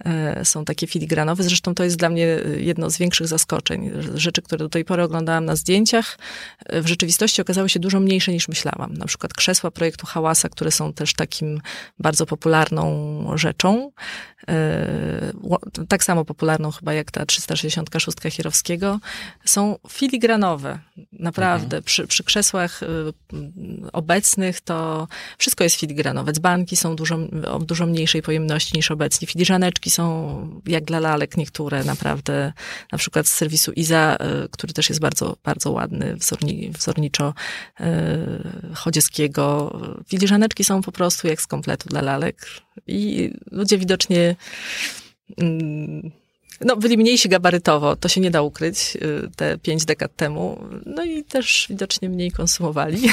[0.05, 1.43] E, są takie filigranowe.
[1.43, 3.91] Zresztą to jest dla mnie jedno z większych zaskoczeń.
[4.15, 6.17] Rzeczy, które do tej pory oglądałam na zdjęciach,
[6.65, 8.93] e, w rzeczywistości okazały się dużo mniejsze niż myślałam.
[8.93, 11.61] Na przykład krzesła projektu Hałasa, które są też takim
[11.99, 12.87] bardzo popularną
[13.35, 13.91] rzeczą.
[14.47, 15.33] E,
[15.89, 18.99] tak samo popularną chyba jak ta 366 Chierowskiego.
[19.45, 20.79] Są filigranowe.
[21.11, 21.65] Naprawdę.
[21.65, 21.83] Mhm.
[21.83, 22.81] Przy, przy krzesłach
[23.93, 25.07] obecnych to
[25.37, 26.31] wszystko jest filigranowe filigranowe.
[26.31, 29.27] Dzbanki są dużo, o dużo mniejszej pojemności niż obecnie.
[29.27, 32.53] Filiżaneczki są jak dla lalek niektóre naprawdę,
[32.91, 37.33] na przykład z serwisu Iza, e, który też jest bardzo, bardzo ładny, wzorni, wzorniczo
[37.79, 38.17] e,
[38.75, 39.73] chodzieskiego.
[40.07, 42.47] Filiżaneczki są po prostu jak z kompletu dla lalek
[42.87, 44.35] i ludzie widocznie
[45.37, 46.11] mm,
[46.61, 50.63] no, byli mniejsi gabarytowo, to się nie da ukryć, y, te pięć dekad temu.
[50.85, 53.09] No i też widocznie mniej konsumowali,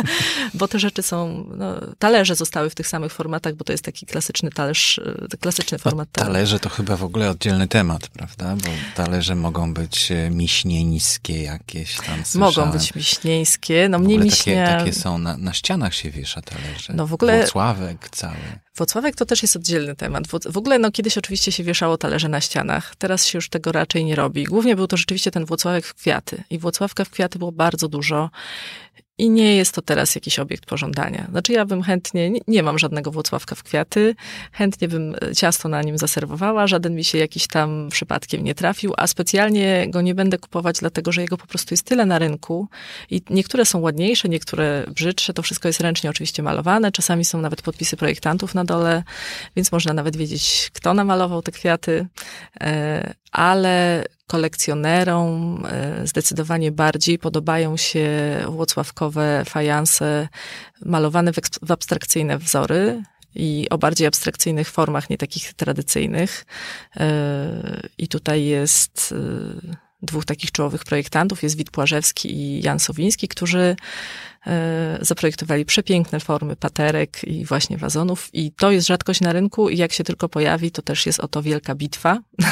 [0.54, 4.06] bo te rzeczy są, no, talerze zostały w tych samych formatach, bo to jest taki
[4.06, 4.98] klasyczny talerz,
[5.32, 6.08] y, klasyczny no, format.
[6.16, 8.56] No, talerze to chyba w ogóle oddzielny temat, prawda?
[8.56, 12.24] Bo talerze mogą być e, miśnieńskie jakieś tam.
[12.24, 12.54] Słyszałem.
[12.54, 14.64] Mogą być miśnieńskie, no mniej miśnie.
[14.66, 16.92] Takie, takie są, na, na ścianach się wiesza talerze.
[16.94, 17.38] No w ogóle.
[17.38, 18.36] Włocławek cały.
[18.76, 20.24] Włocławek to też jest oddzielny temat.
[20.52, 22.87] W ogóle, no kiedyś oczywiście się wieszało talerze na ścianach.
[22.96, 24.44] Teraz się już tego raczej nie robi.
[24.44, 26.42] Głównie był to rzeczywiście ten Włocławek w kwiaty.
[26.50, 28.30] I Włocławka w kwiaty było bardzo dużo.
[29.18, 31.26] I nie jest to teraz jakiś obiekt pożądania.
[31.30, 34.14] Znaczy ja bym chętnie, nie, nie, mam żadnego Włocławka w kwiaty,
[34.52, 38.94] chętnie bym e, ciasto na nim zaserwowała, żaden mi się jakiś tam przypadkiem nie trafił,
[38.96, 42.68] a specjalnie go nie będę kupować, dlatego że jego po prostu jest tyle na rynku
[43.10, 47.62] i niektóre są ładniejsze, niektóre brzydsze, to wszystko jest ręcznie oczywiście malowane, czasami są nawet
[47.62, 49.02] podpisy projektantów na dole,
[49.56, 52.06] więc można nawet wiedzieć, kto namalował te kwiaty,
[52.60, 58.08] e, ale kolekcjonerom e, zdecydowanie bardziej podobają się
[58.48, 60.28] włocławkowe fajanse
[60.84, 63.02] malowane w abstrakcyjne wzory
[63.34, 66.46] i o bardziej abstrakcyjnych formach, nie takich tradycyjnych.
[66.96, 67.08] E,
[67.98, 73.76] I tutaj jest e, dwóch takich czołowych projektantów, jest Wit Płażewski i Jan Sowiński, którzy
[75.00, 79.92] zaprojektowali przepiękne formy paterek i właśnie wazonów i to jest rzadkość na rynku i jak
[79.92, 82.18] się tylko pojawi, to też jest oto wielka bitwa.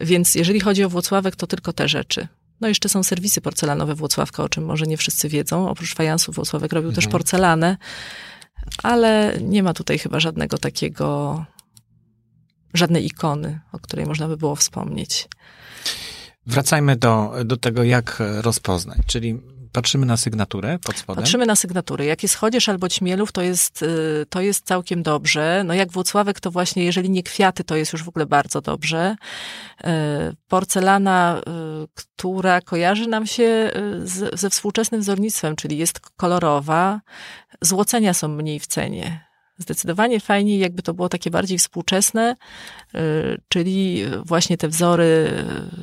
[0.00, 2.28] Więc jeżeli chodzi o Włocławek, to tylko te rzeczy.
[2.60, 5.68] No jeszcze są serwisy porcelanowe Włocławka, o czym może nie wszyscy wiedzą.
[5.68, 7.02] Oprócz fajansów Włocławek robił mhm.
[7.02, 7.76] też porcelanę,
[8.82, 11.44] ale nie ma tutaj chyba żadnego takiego,
[12.74, 15.28] żadnej ikony, o której można by było wspomnieć.
[16.46, 18.98] Wracajmy do, do tego, jak rozpoznać.
[19.06, 19.40] Czyli
[19.74, 21.24] patrzymy na sygnaturę pod spodem?
[21.24, 22.04] Patrzymy na sygnatury.
[22.04, 25.62] Jak jest Chodzież albo Ćmielów, to jest, y, to jest całkiem dobrze.
[25.64, 29.16] No jak Włocławek, to właśnie, jeżeli nie kwiaty, to jest już w ogóle bardzo dobrze.
[29.80, 29.86] Y,
[30.48, 31.40] porcelana,
[31.84, 33.70] y, która kojarzy nam się
[34.04, 37.00] z, ze współczesnym wzornictwem, czyli jest kolorowa,
[37.60, 39.23] złocenia są mniej w cenie.
[39.58, 42.36] Zdecydowanie fajniej, jakby to było takie bardziej współczesne,
[42.94, 42.98] y,
[43.48, 45.30] czyli właśnie te wzory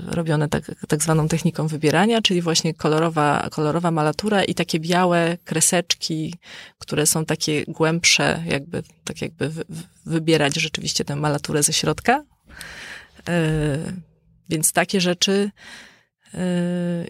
[0.07, 6.36] robione tak, tak zwaną techniką wybierania, czyli właśnie kolorowa, kolorowa malatura i takie białe kreseczki,
[6.77, 9.51] które są takie głębsze, jakby, tak jakby
[10.05, 12.23] wybierać rzeczywiście tę malaturę ze środka.
[13.29, 14.01] Y,
[14.49, 15.51] więc takie rzeczy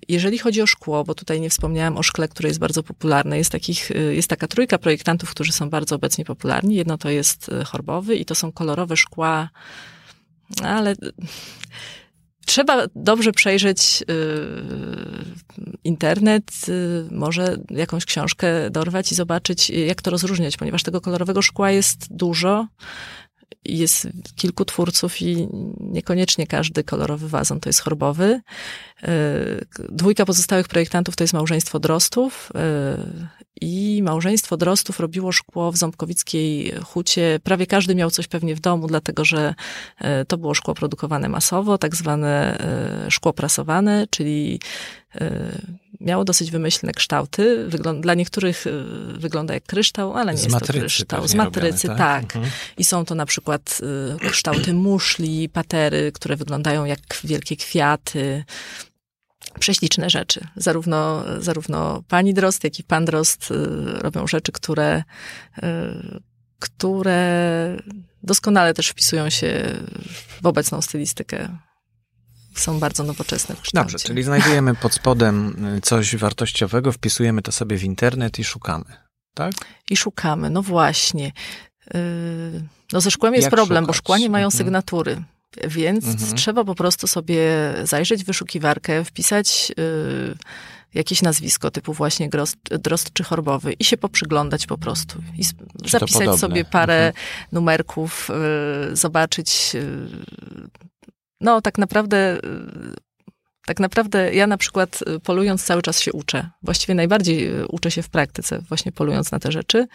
[0.08, 3.52] jeżeli chodzi o szkło, bo tutaj nie wspomniałam o szkle, które jest bardzo popularne, jest,
[3.52, 6.76] takich, yy, jest taka trójka projektantów, którzy są bardzo obecnie popularni.
[6.76, 9.50] Jedno to jest yy, chorbowy i to są kolorowe szkła,
[10.64, 10.96] ale
[12.46, 14.04] trzeba dobrze przejrzeć
[15.84, 16.52] internet,
[17.12, 22.68] może jakąś książkę dorwać i zobaczyć, jak to rozróżniać, ponieważ tego kolorowego szkła jest dużo
[23.66, 25.48] jest kilku twórców i
[25.80, 28.42] niekoniecznie każdy kolorowy wazon to jest chorbowy.
[29.04, 29.10] E,
[29.90, 32.98] dwójka pozostałych projektantów to jest małżeństwo Drostów e,
[33.62, 37.40] i małżeństwo Drostów robiło szkło w Ząbkowickiej Hucie.
[37.44, 39.56] Prawie każdy miał coś pewnie w domu, dlatego że
[39.98, 42.58] e, to było szkło produkowane masowo, tak zwane
[43.10, 44.60] szkło prasowane, czyli
[46.02, 47.68] miało dosyć wymyślne kształty.
[47.68, 48.66] Wygląda, dla niektórych
[49.20, 51.28] wygląda jak kryształ, ale nie z jest matrycy to kryształ.
[51.28, 52.22] Z matrycy, robione, tak.
[52.22, 52.36] tak.
[52.36, 52.54] Mhm.
[52.78, 53.82] I są to na przykład
[54.32, 58.44] kształty muszli, patery, które wyglądają jak wielkie kwiaty
[59.60, 60.48] prześliczne rzeczy.
[60.56, 63.56] Zarówno, zarówno pani Drost, jak i pan Drost y,
[64.00, 65.04] robią rzeczy, które,
[65.58, 65.62] y,
[66.60, 67.78] które
[68.24, 69.78] doskonale też wpisują się
[70.42, 71.58] w obecną stylistykę.
[72.56, 73.92] Są bardzo nowoczesne w kształcie.
[73.92, 78.86] Dobrze, czyli znajdujemy pod spodem y, coś wartościowego, wpisujemy to sobie w internet i szukamy,
[79.34, 79.54] tak?
[79.90, 81.32] I szukamy, no właśnie.
[82.94, 83.88] No ze szkłem jest Jak problem, szukać?
[83.88, 84.58] bo szkła nie mają mhm.
[84.58, 85.24] sygnatury.
[85.68, 86.38] Więc mhm.
[86.38, 87.44] trzeba po prostu sobie
[87.84, 90.36] zajrzeć w wyszukiwarkę, wpisać y,
[90.94, 95.22] jakieś nazwisko typu właśnie drost, drost czy chorbowy i się poprzyglądać po prostu.
[95.38, 95.44] I
[95.90, 97.26] zapisać sobie parę mhm.
[97.52, 98.30] numerków,
[98.92, 99.72] y, zobaczyć.
[99.76, 100.92] Y,
[101.42, 102.38] no, tak naprawdę.
[102.38, 103.12] Y,
[103.66, 106.50] tak naprawdę ja na przykład y, polując cały czas się uczę.
[106.64, 109.88] Właściwie najbardziej y, uczę się w praktyce, właśnie polując na te rzeczy,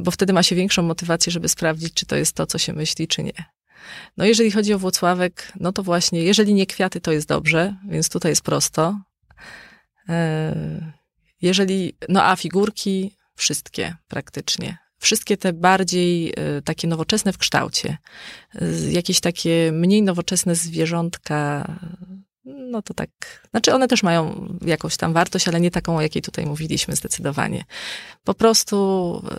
[0.00, 3.08] bo wtedy ma się większą motywację, żeby sprawdzić, czy to jest to, co się myśli,
[3.08, 3.44] czy nie.
[4.16, 8.08] No jeżeli chodzi o Włocławek, no to właśnie, jeżeli nie kwiaty, to jest dobrze, więc
[8.08, 9.00] tutaj jest prosto.
[11.42, 14.78] Jeżeli, no a figurki, wszystkie praktycznie.
[15.00, 17.96] Wszystkie te bardziej e, takie nowoczesne w kształcie,
[18.90, 21.66] jakieś takie mniej nowoczesne zwierzątka,
[22.44, 23.10] no to tak.
[23.50, 27.64] Znaczy, one też mają jakąś tam wartość, ale nie taką, o jakiej tutaj mówiliśmy zdecydowanie.
[28.24, 28.76] Po prostu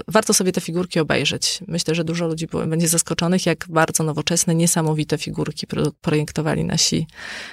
[0.07, 1.59] warto sobie te figurki obejrzeć.
[1.67, 5.67] Myślę, że dużo ludzi będzie zaskoczonych, jak bardzo nowoczesne, niesamowite figurki
[6.01, 7.07] projektowali nasi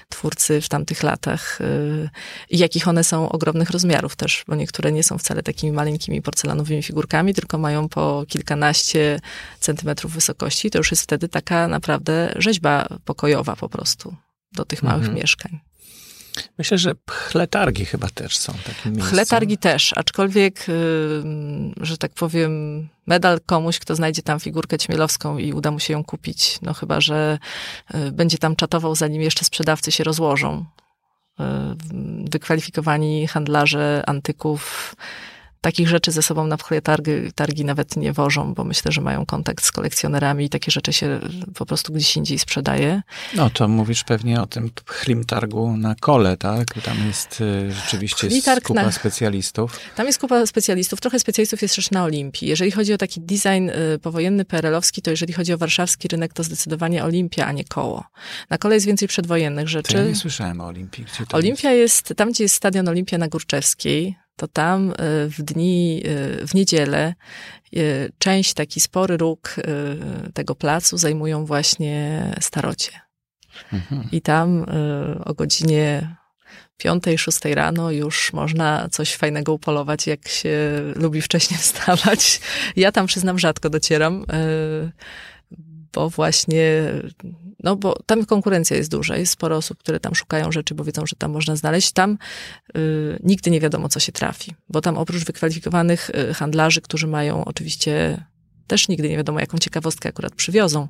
[0.09, 2.09] twórcy w tamtych latach y,
[2.51, 6.83] i jakich one są ogromnych rozmiarów też, bo niektóre nie są wcale takimi maleńkimi porcelanowymi
[6.83, 9.21] figurkami, tylko mają po kilkanaście
[9.61, 10.71] centymetrów wysokości.
[10.71, 14.17] To już jest wtedy taka naprawdę rzeźba pokojowa po prostu
[14.53, 15.19] do tych małych mhm.
[15.19, 15.61] mieszkań.
[16.59, 19.15] Myślę, że chletargi chyba też są takim miejscem.
[19.15, 20.67] Chletargi też, aczkolwiek,
[21.81, 26.05] że tak powiem, medal komuś, kto znajdzie tam figurkę ćmielowską i uda mu się ją
[26.05, 26.59] kupić.
[26.63, 27.39] No chyba, że
[27.95, 30.65] y, będzie tam czatował, zanim jeszcze sprzedawcy się rozłożą.
[31.41, 31.45] Y,
[32.31, 34.95] wykwalifikowani handlarze antyków
[35.61, 39.27] takich rzeczy ze sobą na pchle targi, targi nawet nie wożą, bo myślę, że mają
[39.27, 41.21] kontakt z kolekcjonerami i takie rzeczy się
[41.55, 43.03] po prostu gdzieś indziej sprzedaje.
[43.35, 46.67] No to mówisz pewnie o tym chlim targu na kole, tak?
[46.85, 48.29] Tam jest y, rzeczywiście
[48.65, 49.81] kupa na, specjalistów.
[49.97, 51.01] Tam jest kupa specjalistów.
[51.01, 52.49] Trochę specjalistów jest też na Olimpii.
[52.49, 56.43] Jeżeli chodzi o taki design y, powojenny, PRL-owski, to jeżeli chodzi o warszawski rynek, to
[56.43, 58.05] zdecydowanie Olimpia, a nie koło.
[58.51, 59.93] Na kole jest więcej przedwojennych rzeczy.
[59.93, 61.05] To ja nie słyszałem o Olimpii.
[61.33, 61.89] Olimpia jest?
[61.89, 64.95] jest, tam gdzie jest stadion Olimpia na Górczewskiej, to tam y,
[65.29, 67.15] w dni, y, w niedzielę
[67.77, 69.57] y, część, taki spory róg
[70.35, 72.93] tego placu zajmują właśnie starocie.
[73.73, 74.09] Mhm.
[74.13, 74.67] I tam
[75.25, 76.17] o godzinie
[76.77, 80.59] piątej, szóstej rano już można coś fajnego upolować, jak się
[80.97, 82.41] lubi wcześniej wstawać.
[82.77, 84.25] Ja tam przyznam rzadko docieram,
[85.93, 86.83] bo właśnie
[87.65, 91.07] no bo tam konkurencja jest duża, jest sporo osób, które tam szukają rzeczy, bo wiedzą,
[91.07, 91.93] że tam można znaleźć.
[91.93, 92.19] Tam
[92.77, 97.45] y, nigdy nie wiadomo, co się trafi, bo tam oprócz wykwalifikowanych y, handlarzy, którzy mają
[97.45, 98.25] oczywiście
[98.69, 100.89] też nigdy nie wiadomo, jaką ciekawostkę akurat przywiozą,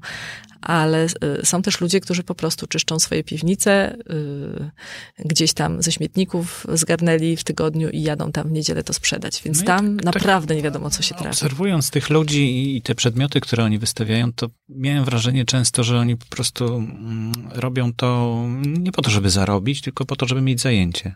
[0.61, 5.93] ale y, są też ludzie, którzy po prostu czyszczą swoje piwnice, y, gdzieś tam ze
[5.93, 9.43] śmietników zgarnęli w tygodniu i jadą tam w niedzielę to sprzedać.
[9.43, 11.29] Więc No tam tak- tak naprawdę nie wiadomo, co się trafi.
[11.31, 16.17] Obserwując tych ludzi i te przedmioty, które oni wystawiają, to miałem wrażenie często, że oni
[16.17, 20.61] po prostu mm, robią to nie po to, żeby zarobić, tylko po to, żeby mieć
[20.61, 21.14] zajęcie.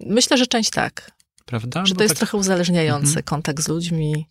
[0.00, 1.10] Myślę, że część tak,
[1.44, 1.86] Prawda?
[1.86, 3.24] że Bo to jest tak trochę uzależniające, Mhm.
[3.24, 4.26] kontakt z ludźmi.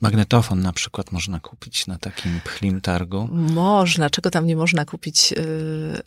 [0.00, 3.28] Magnetofon na przykład można kupić na takim pchlim targu.
[3.32, 5.32] Można, czego tam nie można kupić?
[5.32, 5.38] Yy,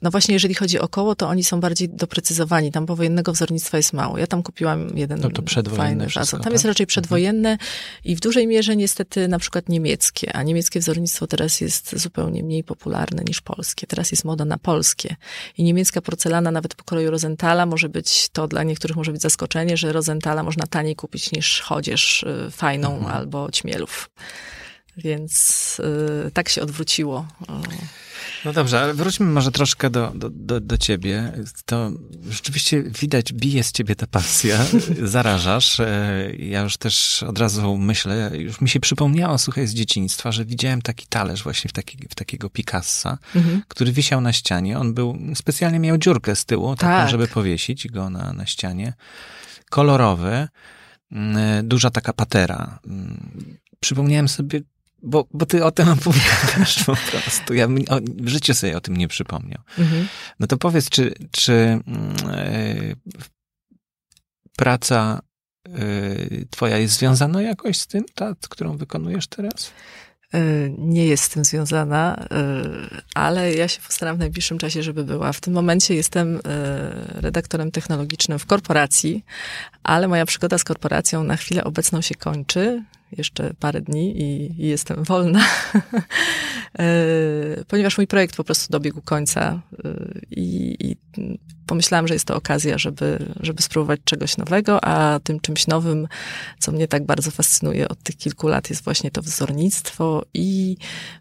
[0.02, 2.72] No właśnie, jeżeli chodzi o koło, to oni są bardziej doprecyzowani.
[2.72, 4.17] Tam powojennego wzornictwa jest mało.
[4.17, 6.38] Ja tam kupiłam jeden No to przedwojenne fajny wszystko.
[6.38, 6.54] Tam tak?
[6.54, 7.58] jest raczej przedwojenne
[8.04, 12.63] i w dużej mierze niestety na przykład niemieckie, a niemieckie wzornictwo teraz jest zupełnie mniej
[12.63, 13.88] popularne niż polskie.
[13.88, 15.15] Teraz jest moda na polskie.
[15.58, 19.91] I niemiecka porcelana nawet pokroju Rosenthala może być, to dla niektórych może być zaskoczenie, że
[19.93, 23.15] Rosenthala można taniej kupić niż chodzież yy, fajną Mhm.
[23.15, 24.10] albo ćmielów.
[24.98, 25.82] Więc
[26.26, 27.28] yy, tak się odwróciło.
[27.50, 27.56] Yy.
[28.46, 31.34] No dobrze, ale wróćmy może troszkę do, do, do, do ciebie.
[31.66, 31.92] To
[32.30, 34.66] rzeczywiście widać, bije z ciebie ta pasja,
[35.04, 35.80] zarażasz.
[35.80, 40.46] E, Ja już też od razu myślę, już mi się przypomniało, słuchaj, z dzieciństwa, że
[40.46, 43.62] widziałem taki talerz właśnie w, taki, w takiego Picassa, Mhm.
[43.68, 44.80] który wisiał na ścianie.
[44.80, 47.10] On był, specjalnie miał dziurkę z tyłu, taką, Tak.
[47.10, 48.94] żeby powiesić go na, na ścianie.
[49.70, 50.48] Kolorowy,
[51.63, 52.80] duża taka patera.
[52.88, 54.62] Mm, Przypomniałem sobie,
[55.04, 57.54] bo, bo ty o tym opowiadasz po prostu.
[57.54, 57.67] Ja
[58.02, 59.62] w życiu sobie o tym nie przypomniał.
[59.78, 60.08] Mhm.
[60.39, 62.96] No to powiedz, czy, czy mm, e,
[64.58, 65.22] praca
[65.67, 69.72] e, twoja jest związana jakoś z tym, ta, którą wykonujesz teraz?
[70.36, 75.04] Y, Nie jest z tym związana, y, ale ja się postaram w najbliższym czasie, żeby
[75.04, 75.34] była.
[75.34, 76.42] W tym momencie jestem y,
[77.22, 79.26] redaktorem technologicznym w korporacji,
[79.84, 82.84] ale moja przygoda z korporacją na chwilę obecną się kończy.
[83.12, 85.46] Jeszcze parę dni i, i jestem wolna,
[86.80, 90.96] Y, ponieważ mój projekt po prostu dobiegł końca y, i, i
[91.67, 96.08] pomyślałam, że jest to okazja, żeby, żeby spróbować czegoś nowego, a tym czymś nowym,
[96.60, 100.78] co mnie tak bardzo fascynuje od tych kilku lat, jest właśnie to wzornictwo i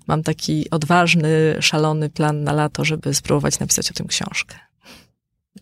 [0.07, 4.59] mam taki odważny, szalony plan na lato, żeby spróbować napisać o tym książkę.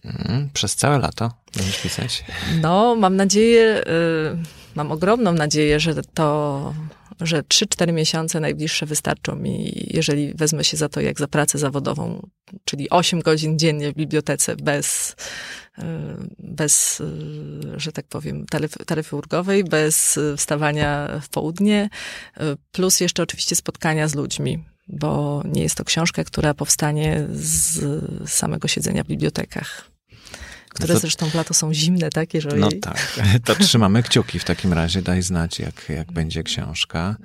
[0.05, 1.44] Mm, przez całe lato
[1.83, 2.25] pisać?
[2.61, 6.75] No, mam nadzieję, y, mam ogromną nadzieję, że to,
[7.21, 12.29] że 3-4 miesiące najbliższe wystarczą mi, jeżeli wezmę się za to jak za pracę zawodową,
[12.65, 15.17] czyli 8 godzin dziennie w bibliotece bez,
[15.79, 15.83] y,
[16.39, 17.05] bez y,
[17.77, 21.89] że tak powiem, taryfy, taryfy ulgowej, bez wstawania w południe,
[22.73, 24.65] plus jeszcze oczywiście spotkania z ludźmi.
[24.89, 27.81] Bo nie jest to książka, która powstanie z
[28.31, 29.94] samego siedzenia w bibliotekach
[30.75, 34.45] które to- zresztą w lato są zimne takie, że No tak, to trzymamy kciuki w
[34.45, 37.17] takim razie, daj znać, jak, jak będzie książka.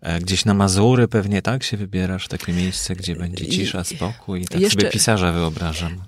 [0.00, 4.44] E, Gdzieś na Mazury pewnie tak się wybierasz, w takie miejsce, gdzie będzie cisza, spokój.
[4.44, 6.02] Tak jeszcze- sobie pisarza wyobrażam.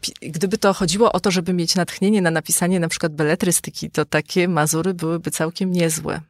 [0.00, 4.04] Pi- Gdyby to chodziło o to, żeby mieć natchnienie na napisanie na przykład beletrystyki, to
[4.04, 6.20] takie Mazury byłyby całkiem niezłe.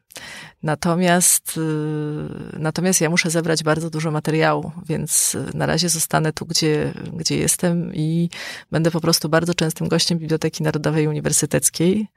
[0.62, 6.46] Natomiast, y, natomiast ja muszę zebrać bardzo dużo materiału, więc y, na razie zostanę tu,
[6.46, 8.30] gdzie, gdzie jestem i
[8.70, 12.08] będę po prostu bardzo częstym gościem Biblioteki Narodowej Uniwersyteckiej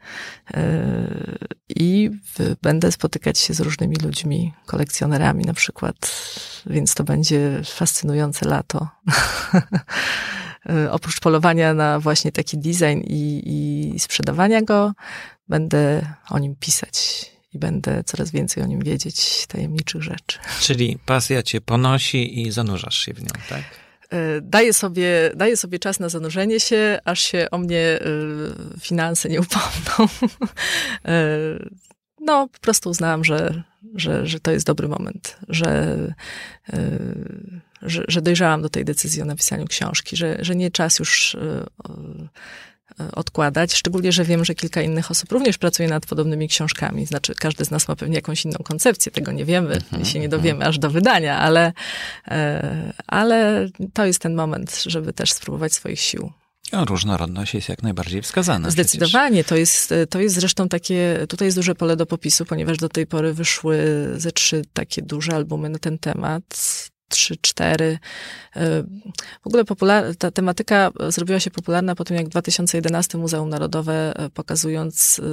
[0.51, 0.57] y,
[1.69, 2.09] i
[2.61, 5.95] będę spotykać się z różnymi ludźmi, kolekcjonerami na przykład,
[6.65, 8.87] więc to będzie fascynujące lato.
[10.91, 14.93] Oprócz polowania na właśnie taki design i, i sprzedawania go,
[15.47, 20.39] będę o nim pisać i będę coraz więcej o nim wiedzieć, tajemniczych rzeczy.
[20.61, 23.61] Czyli pasja cię ponosi i zanurzasz się w nią, tak?
[24.13, 29.29] Y, Daję sobie, daję sobie czas na zanurzenie się, aż się o mnie y, finanse
[29.29, 30.07] nie upomną.
[31.07, 31.69] Y,
[32.23, 33.63] No, po prostu uznałam, że,
[33.95, 35.97] że, że to jest dobry moment, że,
[37.81, 41.37] że, że dojrzałam do tej decyzji o napisaniu książki, że, że nie czas już
[43.13, 47.05] odkładać, szczególnie, że wiem, że kilka innych osób również pracuje nad podobnymi książkami.
[47.05, 50.29] Znaczy, każdy z nas ma pewnie jakąś inną koncepcję, tego nie wiemy i się nie
[50.29, 51.73] dowiemy aż do wydania, ale,
[52.27, 56.31] e, ale to jest ten moment, żeby też spróbować swoich sił.
[56.71, 58.69] No, różnorodność jest jak najbardziej wskazana.
[58.69, 59.43] Zdecydowanie.
[59.43, 63.07] To jest, to jest zresztą takie, tutaj jest duże pole do popisu, ponieważ do tej
[63.07, 63.77] pory wyszły
[64.15, 66.43] ze trzy takie duże albumy na ten temat.
[67.11, 67.99] Trzy, cztery.
[68.55, 68.83] E,
[69.43, 74.13] W ogóle popular- ta tematyka zrobiła się popularna po tym, jak w 2011 Muzeum Narodowe,
[74.15, 75.23] e, pokazując e,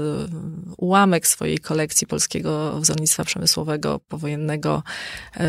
[0.76, 4.82] ułamek swojej kolekcji polskiego wzornictwa przemysłowego powojennego,
[5.36, 5.46] e,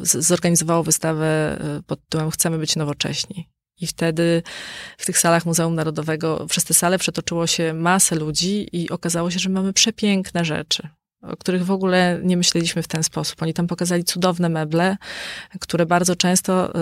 [0.00, 3.48] zorganizowało wystawę e, pod tytułem Chcemy być nowocześni.
[3.80, 4.42] I wtedy
[4.98, 9.38] w tych salach Muzeum Narodowego, przez te sale przetoczyło się masę ludzi i okazało się,
[9.38, 10.88] że mamy przepiękne rzeczy.
[11.22, 13.42] O których w ogóle nie myśleliśmy w ten sposób.
[13.42, 14.96] Oni tam pokazali cudowne meble,
[15.60, 16.72] które bardzo często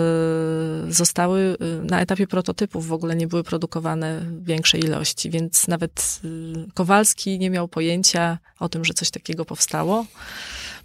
[0.87, 5.67] y, zostały y, na etapie prototypów, w ogóle nie były produkowane w większej ilości, więc
[5.67, 10.05] nawet y, Kowalski nie miał pojęcia o tym, że coś takiego powstało.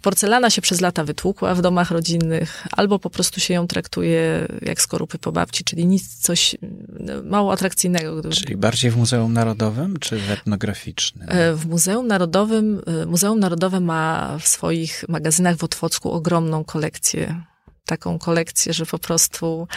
[0.03, 4.81] Porcelana się przez lata wytłukła w domach rodzinnych, albo po prostu się ją traktuje jak
[4.81, 6.55] skorupy po babci, czyli nic, coś
[6.99, 8.29] no, mało atrakcyjnego.
[8.29, 11.29] Czyli bardziej w Muzeum Narodowym, czy w etnograficznym?
[11.29, 17.43] E, w Muzeum Narodowym, e, Muzeum Narodowe ma w swoich magazynach w Otwocku ogromną kolekcję
[17.85, 19.67] taką kolekcję, że po prostu,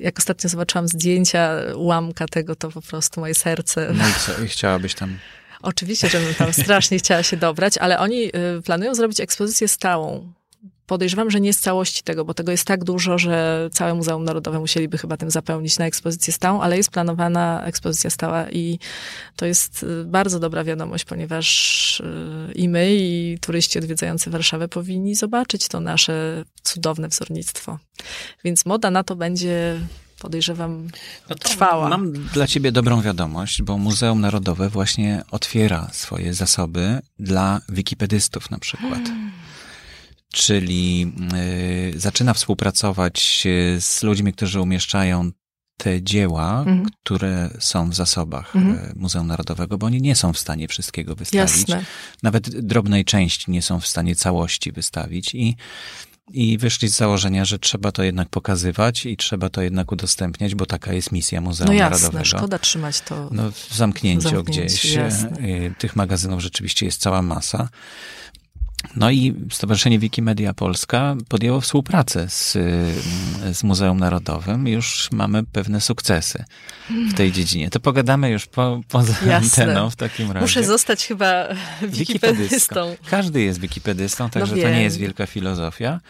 [0.00, 3.92] jak ostatnio zobaczyłam zdjęcia ułamka tego, to po prostu moje serce.
[3.94, 5.18] No i co, i chciałabyś tam
[5.62, 8.24] Oczywiście, żebym tam strasznie chciała się dobrać, ale oni
[8.58, 10.32] y, planują zrobić ekspozycję stałą.
[10.86, 14.60] Podejrzewam, że nie z całości tego, bo tego jest tak dużo, że całe Muzeum Narodowe
[14.60, 18.78] musieliby chyba tym zapełnić na ekspozycję stałą, ale jest planowana ekspozycja stała i
[19.36, 25.14] to jest y, bardzo dobra wiadomość, ponieważ y, i my, i turyści odwiedzający Warszawę powinni
[25.14, 27.78] zobaczyć to nasze cudowne wzornictwo.
[28.44, 29.80] Więc moda na to będzie
[30.26, 30.88] podejrzewam,
[31.28, 31.88] no trwała.
[31.88, 38.58] Mam dla ciebie dobrą wiadomość, bo Muzeum Narodowe właśnie otwiera swoje zasoby dla wikipedystów na
[38.58, 39.04] przykład.
[39.04, 39.32] Hmm.
[40.32, 41.12] Czyli
[41.94, 43.46] y, zaczyna współpracować
[43.80, 45.30] z ludźmi, którzy umieszczają
[45.76, 46.86] te dzieła, mhm.
[47.04, 48.92] które są w zasobach mhm.
[48.96, 51.68] Muzeum Narodowego, bo oni nie są w stanie wszystkiego wystawić.
[51.68, 51.84] Jasne.
[52.22, 55.56] Nawet drobnej części nie są w stanie całości wystawić i
[56.32, 60.66] i wyszli z założenia, że trzeba to jednak pokazywać i trzeba to jednak udostępniać, bo
[60.66, 62.24] taka jest misja Muzeum no jasne, Narodowego.
[62.24, 64.84] szkoda trzymać to no, w zamknięciu, zamknięciu gdzieś.
[64.84, 65.38] Jasne.
[65.38, 67.68] Y, tych magazynów rzeczywiście jest cała masa.
[68.96, 72.52] No i Stowarzyszenie Wikimedia Polska podjęło współpracę z,
[73.52, 74.68] z Muzeum Narodowym.
[74.68, 76.44] Już mamy pewne sukcesy
[76.90, 77.70] w tej dziedzinie.
[77.70, 79.64] To pogadamy już po, poza Jasne.
[79.64, 80.40] anteną w takim razie.
[80.40, 81.48] Muszę zostać chyba
[81.82, 82.96] wikipedystą.
[83.10, 86.00] Każdy jest wikipedystą, także no to nie jest wielka filozofia.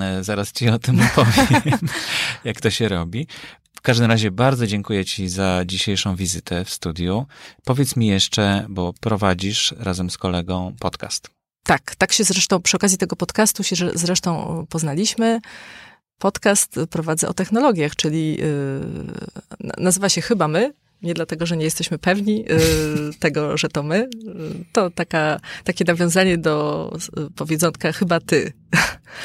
[0.00, 1.78] E, zaraz ci o tym opowiem,
[2.44, 3.26] jak to się robi.
[3.74, 7.26] W każdym razie bardzo dziękuję Ci za dzisiejszą wizytę w studiu.
[7.64, 11.34] Powiedz mi jeszcze, bo prowadzisz razem z kolegą podcast.
[11.64, 15.40] Tak, tak się zresztą przy okazji tego podcastu się zresztą poznaliśmy.
[16.18, 21.98] Podcast prowadzę o technologiach, czyli yy, nazywa się Chyba My, nie dlatego, że nie jesteśmy
[21.98, 24.08] pewni yy, tego, że to my.
[24.72, 26.96] To taka, takie nawiązanie do
[27.36, 28.52] powiedzonka chyba ty.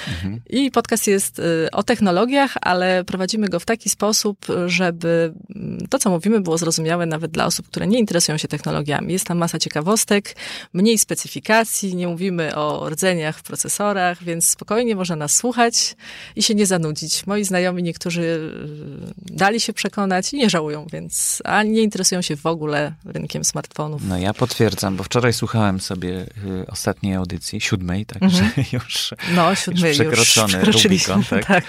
[0.07, 0.41] Mhm.
[0.49, 5.99] I podcast jest y, o technologiach, ale prowadzimy go w taki sposób, żeby mm, to,
[5.99, 9.13] co mówimy, było zrozumiałe nawet dla osób, które nie interesują się technologiami.
[9.13, 10.35] Jest tam masa ciekawostek,
[10.73, 15.95] mniej specyfikacji, nie mówimy o rdzeniach w procesorach, więc spokojnie można nas słuchać
[16.35, 17.27] i się nie zanudzić.
[17.27, 22.35] Moi znajomi niektórzy y, dali się przekonać i nie żałują, więc ani nie interesują się
[22.35, 24.01] w ogóle rynkiem smartfonów.
[24.07, 28.67] No ja potwierdzam, bo wczoraj słuchałem sobie y, ostatniej audycji, siódmej, także mhm.
[28.73, 29.13] już...
[29.39, 31.23] No, siódmej już przekroczony już Rubikon.
[31.23, 31.45] Tak?
[31.45, 31.63] tak.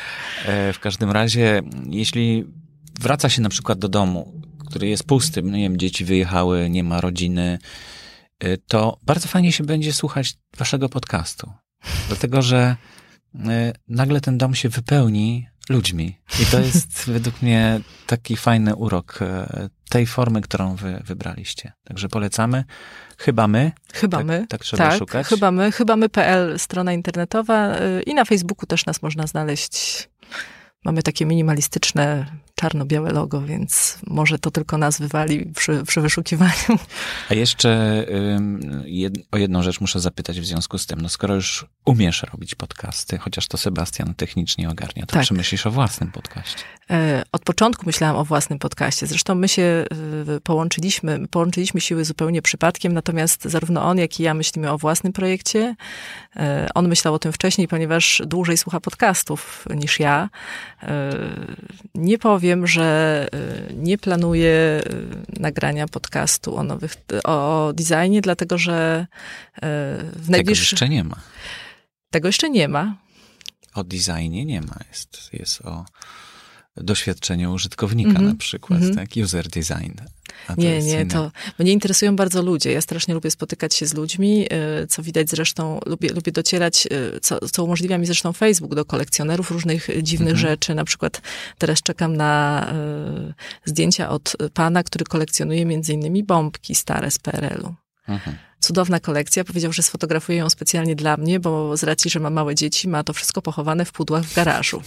[0.47, 2.45] E, w każdym razie, jeśli
[3.01, 6.85] wraca się na przykład do domu, który jest pusty, no nie wiem, dzieci wyjechały, nie
[6.85, 7.59] ma rodziny,
[8.39, 11.53] e, to bardzo fajnie się będzie słuchać waszego podcastu.
[12.09, 12.77] Dlatego, że
[13.35, 16.19] e, nagle ten dom się wypełni ludźmi.
[16.43, 19.19] I to jest według mnie taki fajny urok
[19.91, 21.73] tej formy, którą wy wybraliście.
[21.85, 22.65] Także polecamy.
[23.19, 23.73] Chyba my.
[23.93, 24.47] Chyba tak, my.
[24.49, 25.27] Tak trzeba tak, szukać.
[25.27, 25.73] Chyba my.
[25.73, 30.09] Chyba my.pl, strona internetowa y, i na Facebooku też nas można znaleźć.
[30.85, 32.27] Mamy takie minimalistyczne
[32.61, 36.79] czarno-białe logo, więc może to tylko nas wywali przy, przy wyszukiwaniu.
[37.31, 38.07] A jeszcze
[38.85, 41.01] jed, o jedną rzecz muszę zapytać w związku z tym.
[41.01, 45.27] No skoro już umiesz robić podcasty, chociaż to Sebastian technicznie ogarnia, to tak.
[45.27, 46.65] czy myślisz o własnym podcaście?
[46.91, 49.07] E, od początku myślałam o własnym podcaście.
[49.07, 49.87] Zresztą my się e,
[50.41, 55.75] połączyliśmy, połączyliśmy siły zupełnie przypadkiem, natomiast zarówno on, jak i ja myślimy o własnym projekcie.
[56.37, 60.29] E, on myślał o tym wcześniej, ponieważ dłużej słucha podcastów niż ja.
[61.95, 63.29] Nie powiem, wiem, że
[63.71, 64.83] y, nie planuję
[65.37, 66.95] y, nagrania podcastu o nowych,
[67.25, 69.07] o designie, dlatego że
[69.57, 69.61] y,
[70.17, 70.79] w najbliższym...
[70.79, 71.17] Tego jeszcze nie ma.
[72.11, 72.97] Tego jeszcze nie ma.
[73.75, 74.77] O designie nie ma.
[74.89, 75.85] Jest, jest o
[76.77, 78.27] doświadczeniu użytkownika mm -hmm.
[78.27, 78.97] na przykład, mm -hmm.
[78.97, 79.09] tak?
[79.25, 79.93] User design.
[80.59, 82.73] nie, nie, to mnie interesują bardzo ludzie.
[82.73, 84.47] Ja strasznie lubię spotykać się z ludźmi,
[84.83, 88.85] y, co widać zresztą, lubię, lubię docierać, y, co, co umożliwia mi zresztą Facebook do
[88.85, 90.51] kolekcjonerów różnych dziwnych mhm.
[90.51, 90.75] rzeczy.
[90.75, 91.23] Na przykład
[91.59, 92.67] teraz czekam na
[93.29, 97.75] y, zdjęcia od pana, który kolekcjonuje między innymi bombki stare z PRL-u.
[98.71, 99.45] Cudowna kolekcja.
[99.45, 103.05] Powiedział, że sfotografuje ją specjalnie dla mnie, bo z racji, że ma małe dzieci, ma
[103.05, 104.83] to wszystko pochowane w pudłach w garażu.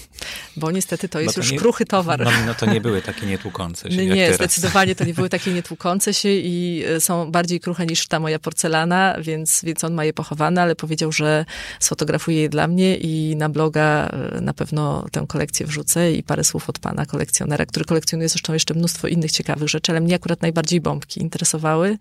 [0.57, 2.23] Bo niestety to jest to już nie, kruchy towar.
[2.23, 3.97] No, no, to nie były takie nietłukące się.
[3.97, 8.07] Nie, nie zdecydowanie to nie były takie nietłukące się i e, są bardziej kruche niż
[8.07, 11.45] ta moja porcelana, więc, więc on ma je pochowane, ale powiedział, że
[11.79, 16.43] sfotografuje je dla mnie i na bloga e, na pewno tę kolekcję wrzucę i parę
[16.43, 20.41] słów od pana kolekcjonera, który kolekcjonuje zresztą jeszcze mnóstwo innych ciekawych rzeczy, ale mnie akurat
[20.41, 21.97] najbardziej bombki interesowały,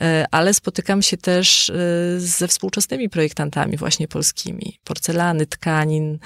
[0.00, 1.72] e, ale spotykam się też
[2.18, 4.78] ze współczesnymi projektantami właśnie polskimi.
[4.84, 6.18] Porcelany, tkanin.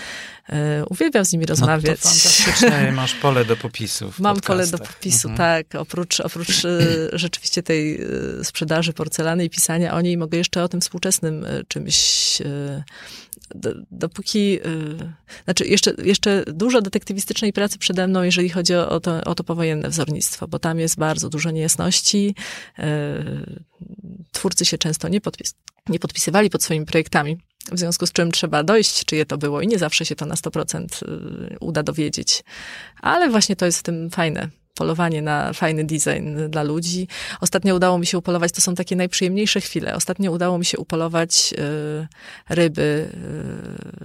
[0.89, 2.01] Uwielbiam z nimi rozmawiać.
[2.05, 4.19] No to masz pole do popisów.
[4.19, 5.37] Mam pole do popisu, mhm.
[5.37, 5.81] tak.
[5.81, 6.63] Oprócz, oprócz
[7.13, 8.01] rzeczywiście tej
[8.43, 11.97] sprzedaży porcelany i pisania o niej, mogę jeszcze o tym współczesnym czymś
[13.91, 14.59] dopóki,
[15.45, 19.89] znaczy jeszcze, jeszcze dużo detektywistycznej pracy przede mną, jeżeli chodzi o to, o to powojenne
[19.89, 22.35] wzornictwo, bo tam jest bardzo dużo niejasności.
[24.33, 25.55] Twórcy się często nie, podpis
[25.89, 27.39] nie podpisywali pod swoimi projektami,
[27.73, 30.35] w związku z czym trzeba dojść, czyje to było i nie zawsze się to na
[30.35, 30.87] 100%
[31.61, 32.45] uda dowiedzieć.
[33.01, 34.49] Ale właśnie to jest w tym fajne,
[34.81, 37.09] polowanie na fajny design dla ludzi.
[37.41, 39.95] Ostatnio udało mi się upolować, to są takie najprzyjemniejsze chwile.
[39.95, 43.09] Ostatnio udało mi się upolować y, ryby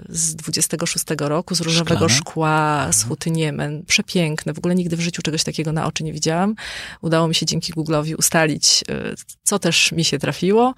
[0.09, 2.15] y, z 26 roku, z różowego Szklane?
[2.15, 3.09] szkła, z mhm.
[3.09, 3.83] huty Niemen.
[3.85, 4.53] Przepiękne.
[4.53, 6.55] W ogóle nigdy w życiu czegoś takiego na oczy nie widziałam.
[7.01, 10.73] Udało mi się dzięki Google'owi ustalić, y, co też mi się trafiło.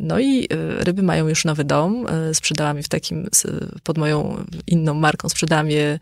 [0.00, 2.06] No i ryby mają już nowy dom.
[2.32, 3.28] Sprzedałam je w takim,
[3.82, 5.98] pod moją inną marką, sprzedałam je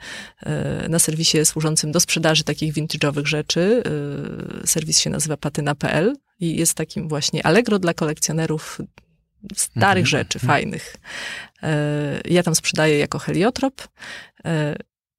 [0.89, 3.83] na serwisie służącym do sprzedaży takich takich vintage'owych rzeczy.
[4.63, 8.79] Y, serwis się nazywa patyna.pl i jest takim właśnie Allegro dla kolekcjonerów
[9.55, 10.07] starych mhm.
[10.07, 10.49] rzeczy, mhm.
[10.49, 10.97] fajnych.
[11.63, 11.67] Y,
[12.31, 13.89] ja tam sprzedaję jako heliotrop y,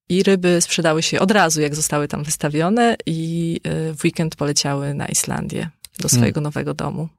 [0.09, 3.59] i ryby sprzedały się od razu, jak zostały tam wystawione i
[3.93, 6.09] w weekend poleciały na Islandię do mm.
[6.09, 7.09] swojego nowego domu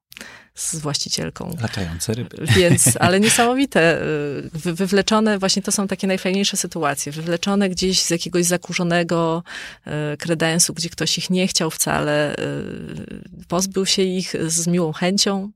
[0.55, 1.57] z właścicielką.
[1.61, 2.47] Latające ryby.
[2.57, 4.03] Więc, ale niesamowite.
[4.03, 7.13] Y, wy, wywleczone, właśnie to są takie najfajniejsze sytuacje.
[7.13, 9.43] Wywleczone gdzieś z jakiegoś zakurzonego
[9.87, 15.51] y, kredensu, gdzie ktoś ich nie chciał wcale, y, pozbył się ich z miłą chęcią,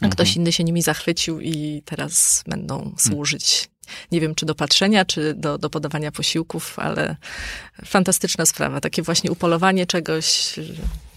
[0.00, 0.42] a ktoś mhm.
[0.42, 2.98] inny się nimi zachwycił i teraz będą hmm.
[2.98, 3.72] służyć
[4.12, 7.16] nie wiem, czy do patrzenia, czy do, do podawania posiłków, ale
[7.84, 8.80] fantastyczna sprawa.
[8.80, 10.54] Takie właśnie upolowanie czegoś,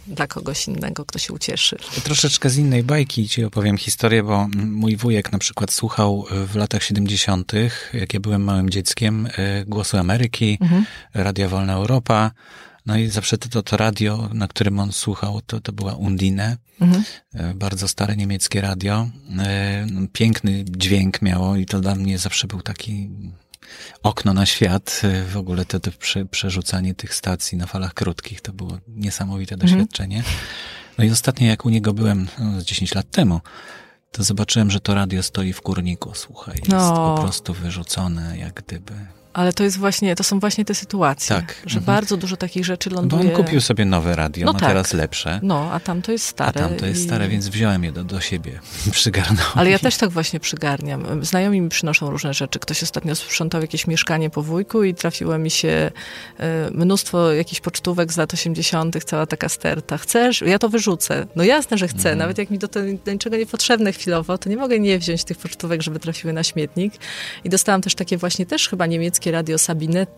[0.08, 1.78] dla kogoś innego, kto się ucieszy.
[2.04, 6.84] Troszeczkę z innej bajki ci opowiem historię, bo mój wujek na przykład słuchał w latach
[6.84, 7.52] 70.,
[7.94, 10.86] jak ja byłem małym dzieckiem, e, Głosu Ameryki, mhm.
[11.14, 12.32] Radia Wolna Europa.
[12.86, 16.58] No i zawsze to, to radio, na którym on słuchał, to, to była Undine.
[16.82, 17.04] Mhm.
[17.34, 19.10] E, bardzo stare niemieckie radio.
[19.40, 23.10] E, piękny dźwięk miało i to dla mnie zawsze był taki
[24.04, 28.42] okno na świat, y, w ogóle to, to prze, przerzucanie tych stacji na falach krótkich,
[28.42, 29.72] to było niesamowite mhm.
[29.72, 30.24] doświadczenie.
[30.98, 33.42] No i ostatnio jak u niego byłem no, 10 lat temu,
[34.12, 37.16] to zobaczyłem, że to radio stoi w kurniku, słuchaj, jest no.
[37.16, 38.94] po prostu wyrzucone jak gdyby.
[39.36, 41.56] Ale to jest właśnie, to są właśnie te sytuacje, tak.
[41.66, 41.86] że mhm.
[41.86, 43.24] bardzo dużo takich rzeczy ląduje.
[43.24, 44.70] Bo on kupił sobie nowe radio, no ma tak.
[44.70, 45.40] teraz lepsze.
[45.44, 46.64] No, a tam to jest stare.
[46.66, 47.04] A tam to jest i...
[47.04, 48.60] stare, więc wziąłem je do, do siebie,
[48.92, 49.52] przygarnąłem.
[49.56, 51.26] Ale ja też tak właśnie przygarniam.
[51.26, 52.60] Znajomi mi przynoszą różne rzeczy.
[52.60, 55.92] Ktoś ostatnio sprzątał jakieś mieszkanie po wujku i trafiło mi się
[56.40, 59.98] e, mnóstwo jakichś pocztówek z lat 80., cała taka sterta.
[59.98, 60.42] Chcesz?
[60.42, 61.28] Ja to wyrzucę.
[61.36, 61.98] No jasne, że chcę.
[61.98, 62.18] Mhm.
[62.18, 65.38] Nawet jak mi do, tego, do niczego niepotrzebne chwilowo, to nie mogę nie wziąć tych
[65.38, 66.94] pocztówek, żeby trafiły na śmietnik.
[67.44, 70.10] I dostałam też takie właśnie też chyba niemieckie radio Sabinet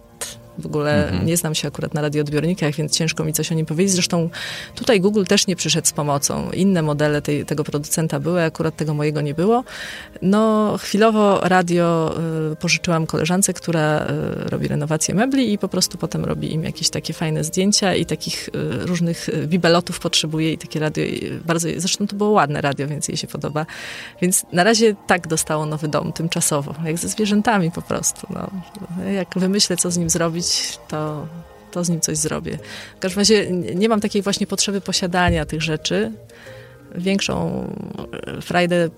[0.60, 1.26] w ogóle mhm.
[1.26, 3.94] nie znam się akurat na radioodbiornikach, więc ciężko mi coś o nim powiedzieć.
[3.94, 4.30] Zresztą
[4.76, 6.52] tutaj Google też nie przyszedł z pomocą.
[6.52, 9.64] Inne modele tej, tego producenta były, akurat tego mojego nie było.
[10.22, 12.16] No, chwilowo radio
[12.52, 14.08] y, pożyczyłam koleżance, która
[14.46, 18.06] y, robi renowację mebli i po prostu potem robi im jakieś takie fajne zdjęcia i
[18.06, 18.52] takich y,
[18.86, 21.06] różnych y, bibelotów potrzebuje i takie radio
[21.46, 23.66] bardzo, zresztą to było ładne radio, więc jej się podoba.
[24.22, 28.28] Więc na razie tak dostało nowy dom tymczasowo, jak ze zwierzętami po prostu.
[28.30, 28.50] No.
[29.12, 31.28] Jak wymyślę, co z nim zrobić, to,
[31.72, 32.58] to z nim coś zrobię.
[32.98, 36.12] W każdym razie nie mam takiej właśnie potrzeby posiadania tych rzeczy.
[36.96, 37.68] Większą
[38.38, 38.90] e, frajdę, e,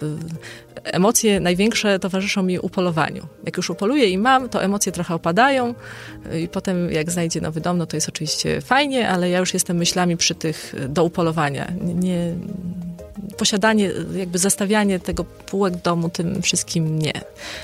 [0.83, 3.23] emocje największe towarzyszą mi upolowaniu.
[3.45, 5.75] Jak już upoluję i mam, to emocje trochę opadają
[6.39, 9.77] i potem jak znajdzie nowy dom, no to jest oczywiście fajnie, ale ja już jestem
[9.77, 11.71] myślami przy tych do upolowania.
[11.81, 12.35] Nie,
[13.37, 17.13] posiadanie, jakby zastawianie tego półek domu tym wszystkim nie.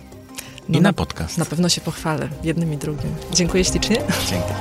[0.69, 1.37] no i na, na podcast.
[1.37, 3.15] Na pewno się pochwalę, jednym i drugim.
[3.33, 3.95] Dziękuję ślicznie.
[4.29, 4.53] Dzięki.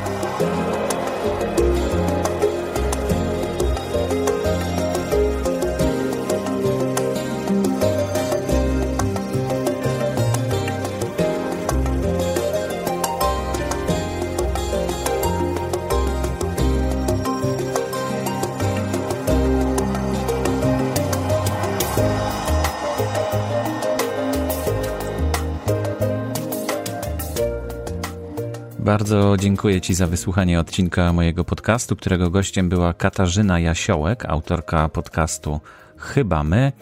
[28.86, 35.60] Bardzo dziękuję Ci za wysłuchanie odcinka mojego podcastu, którego gościem była Katarzyna Jasiołek, autorka podcastu
[35.96, 36.72] Chyba My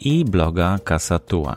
[0.00, 1.56] i bloga Kasatua.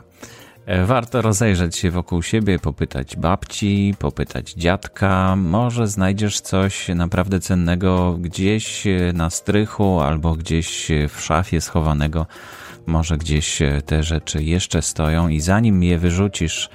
[0.66, 5.36] E, warto rozejrzeć się wokół siebie, popytać babci, popytać dziadka.
[5.36, 8.84] Może znajdziesz coś naprawdę cennego gdzieś
[9.14, 12.26] na strychu albo gdzieś w szafie schowanego.
[12.86, 16.70] Może gdzieś te rzeczy jeszcze stoją i zanim je wyrzucisz,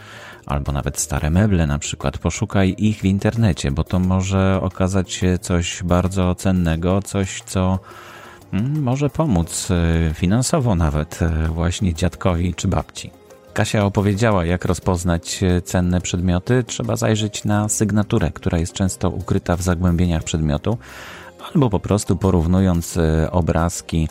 [0.48, 2.18] albo nawet stare meble na przykład.
[2.18, 7.80] Poszukaj ich w internecie, bo to może okazać się coś bardzo cennego, coś co
[8.54, 13.12] mm, może pomóc e, finansowo nawet e, właśnie dziadkowi czy babci.
[13.54, 16.64] Kasia opowiedziała, jak rozpoznać e, cenne przedmioty.
[16.64, 20.78] Trzeba zajrzeć na sygnaturę, która jest często ukryta w zagłębieniach przedmiotu,
[21.54, 23.00] albo po prostu porównując
[23.32, 24.10] obrazki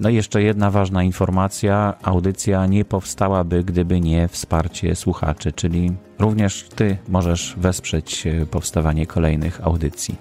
[0.00, 1.94] No i jeszcze jedna ważna informacja.
[2.02, 9.66] Audycja nie powstałaby, gdyby nie wsparcie słuchaczy, czyli również Ty możesz wesprzeć e, powstawanie kolejnych
[9.66, 10.16] audycji.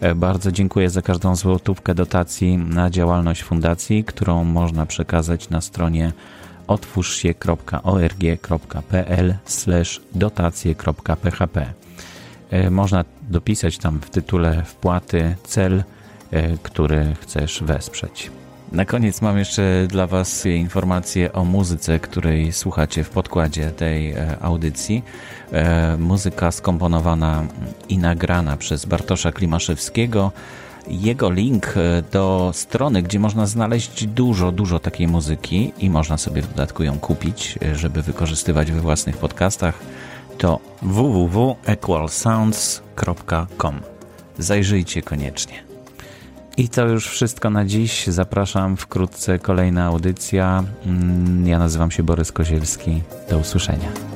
[0.00, 6.12] E, bardzo dziękuję za każdą złotówkę dotacji na działalność fundacji, którą można przekazać na stronie
[6.66, 9.34] otwórzsie.org.pl
[10.14, 11.72] dotacje.php.
[12.50, 15.84] E, można dopisać tam w tytule wpłaty cel,
[16.62, 18.30] który chcesz wesprzeć.
[18.72, 24.36] Na koniec mam jeszcze dla Was informację o muzyce, której słuchacie w podkładzie tej e,
[24.40, 25.02] audycji.
[25.52, 27.44] E, muzyka skomponowana
[27.88, 30.32] i nagrana przez Bartosza Klimaszewskiego.
[30.88, 36.42] Jego link e, do strony, gdzie można znaleźć dużo, dużo takiej muzyki i można sobie
[36.42, 39.78] w dodatku ją kupić, żeby wykorzystywać we własnych podcastach,
[40.38, 43.80] to www.equalsounds.com.
[44.38, 45.65] Zajrzyjcie koniecznie.
[46.56, 48.06] I to już wszystko na dziś.
[48.06, 50.64] Zapraszam wkrótce kolejna audycja.
[50.86, 53.02] Mm, ja nazywam się Borys Kozielski.
[53.30, 54.15] Do usłyszenia.